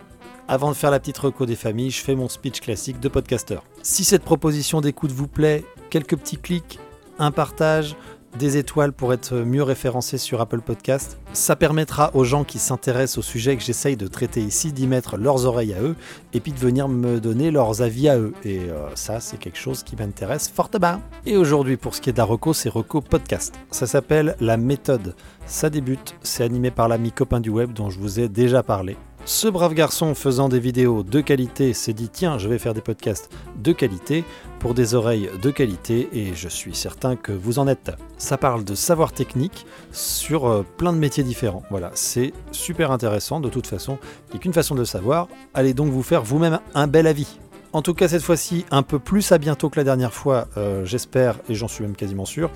Avant 0.48 0.70
de 0.70 0.76
faire 0.76 0.90
la 0.90 1.02
petite 1.02 1.18
reco 1.18 1.46
des 1.46 1.58
familles, 1.58 1.92
je 1.92 2.02
fais 2.02 2.16
mon 2.16 2.30
speech 2.30 2.62
classique 2.62 3.02
de 3.02 3.10
podcasteur. 3.10 3.66
Si 3.84 4.06
cette 4.06 4.24
proposition 4.24 4.80
d'écoute 4.80 5.12
vous 5.12 5.28
plaît, 5.28 5.66
quelques 5.90 6.16
petits 6.16 6.38
clics, 6.38 6.80
un 7.18 7.32
partage, 7.32 7.98
des 8.38 8.58
étoiles 8.58 8.94
pour 8.94 9.14
être 9.14 9.36
mieux 9.36 9.64
référencé 9.64 10.18
sur 10.18 10.42
Apple 10.42 10.62
Podcast. 10.62 11.18
Ça 11.34 11.56
permettra 11.56 12.12
aux 12.16 12.24
gens 12.24 12.44
qui 12.44 12.60
s'intéressent 12.60 13.20
au 13.20 13.22
sujet 13.22 13.58
que 13.58 13.64
j'essaye 13.64 13.98
de 13.98 14.08
traiter 14.08 14.42
ici 14.42 14.72
d'y 14.72 14.88
mettre 14.88 15.18
leurs 15.18 15.46
oreilles 15.46 15.74
à 15.74 15.82
eux 15.82 15.96
et 16.34 16.40
puis 16.40 16.52
de 16.52 16.58
venir 16.60 16.88
me 16.88 17.20
donner 17.20 17.52
leurs 17.52 17.82
avis 17.82 18.10
à 18.10 18.18
eux. 18.18 18.34
Et 18.44 18.60
euh, 18.60 18.90
ça, 18.96 19.20
c'est 19.20 19.38
quelque 19.38 19.58
chose 19.58 19.84
qui 19.84 19.96
m'intéresse 19.96 20.50
fortement. 20.50 21.02
Et 21.26 21.38
aujourd'hui, 21.38 21.78
pour 21.78 21.96
ce 21.96 22.02
qui 22.02 22.10
est 22.10 22.20
reco, 22.22 22.54
c'est 22.54 22.70
reco 22.70 23.02
podcast. 23.02 23.54
Ça 23.72 23.88
s'appelle 23.88 24.36
La 24.40 24.58
méthode. 24.58 25.16
Ça 25.46 25.70
débute, 25.70 26.16
c'est 26.22 26.44
animé 26.44 26.72
par 26.72 26.88
l'ami 26.88 27.12
copain 27.12 27.40
du 27.40 27.50
web 27.50 27.74
dont 27.74 27.90
je 27.90 28.00
vous 28.00 28.20
ai 28.20 28.30
déjà 28.30 28.62
parlé. 28.64 28.98
Ce 29.30 29.48
brave 29.48 29.76
garçon 29.76 30.16
faisant 30.16 30.50
des 30.50 30.60
vidéos 30.60 31.04
de 31.04 31.22
qualité 31.22 31.74
s'est 31.74 31.94
dit 31.94 32.10
tiens, 32.10 32.40
je 32.40 32.50
vais 32.50 32.58
faire 32.58 32.74
des 32.74 32.82
podcasts 32.82 33.30
de 33.58 33.72
qualité 33.74 34.24
pour 34.58 34.74
des 34.74 34.96
oreilles 34.96 35.30
de 35.40 35.52
qualité 35.52 36.10
et 36.12 36.34
je 36.34 36.50
suis 36.50 36.74
certain 36.74 37.16
que 37.16 37.32
vous 37.32 37.60
en 37.60 37.68
êtes. 37.68 37.92
Ça 38.18 38.40
parle 38.40 38.64
de 38.64 38.74
savoir 38.74 39.12
technique 39.12 39.68
sur 39.92 40.48
euh, 40.48 40.66
plein 40.78 40.94
de 40.94 40.98
métiers 40.98 41.22
différents. 41.22 41.62
Voilà, 41.70 41.92
c'est 41.94 42.34
super 42.52 42.90
intéressant 42.90 43.40
de 43.40 43.50
toute 43.50 43.68
façon. 43.68 44.00
A 44.34 44.40
qu'une 44.40 44.52
façon 44.52 44.74
de 44.74 44.84
savoir. 44.84 45.28
Allez 45.54 45.76
donc 45.76 45.92
vous 45.92 46.02
faire 46.02 46.24
vous-même 46.24 46.60
un 46.74 46.88
bel 46.88 47.06
avis. 47.06 47.38
En 47.72 47.84
tout 47.84 47.94
cas, 47.94 48.08
cette 48.08 48.24
fois-ci, 48.24 48.66
un 48.72 48.82
peu 48.82 48.98
plus 48.98 49.32
à 49.32 49.38
bientôt 49.38 49.70
que 49.70 49.78
la 49.78 49.84
dernière 49.84 50.12
fois, 50.12 50.48
euh, 50.58 50.86
j'espère, 50.86 51.38
et 51.50 51.54
j'en 51.54 51.68
suis 51.68 51.84
même 51.84 51.96
quasiment 51.96 52.26
sûr. 52.26 52.50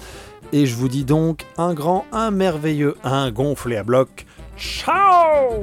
Et 0.52 0.66
je 0.66 0.76
vous 0.76 0.90
dis 0.90 1.06
donc 1.06 1.46
un 1.60 1.76
grand, 1.76 2.06
un 2.12 2.32
merveilleux, 2.32 2.96
un 3.04 3.30
gonflé 3.30 3.76
à 3.76 3.84
bloc. 3.84 4.26
Ciao 4.58 5.62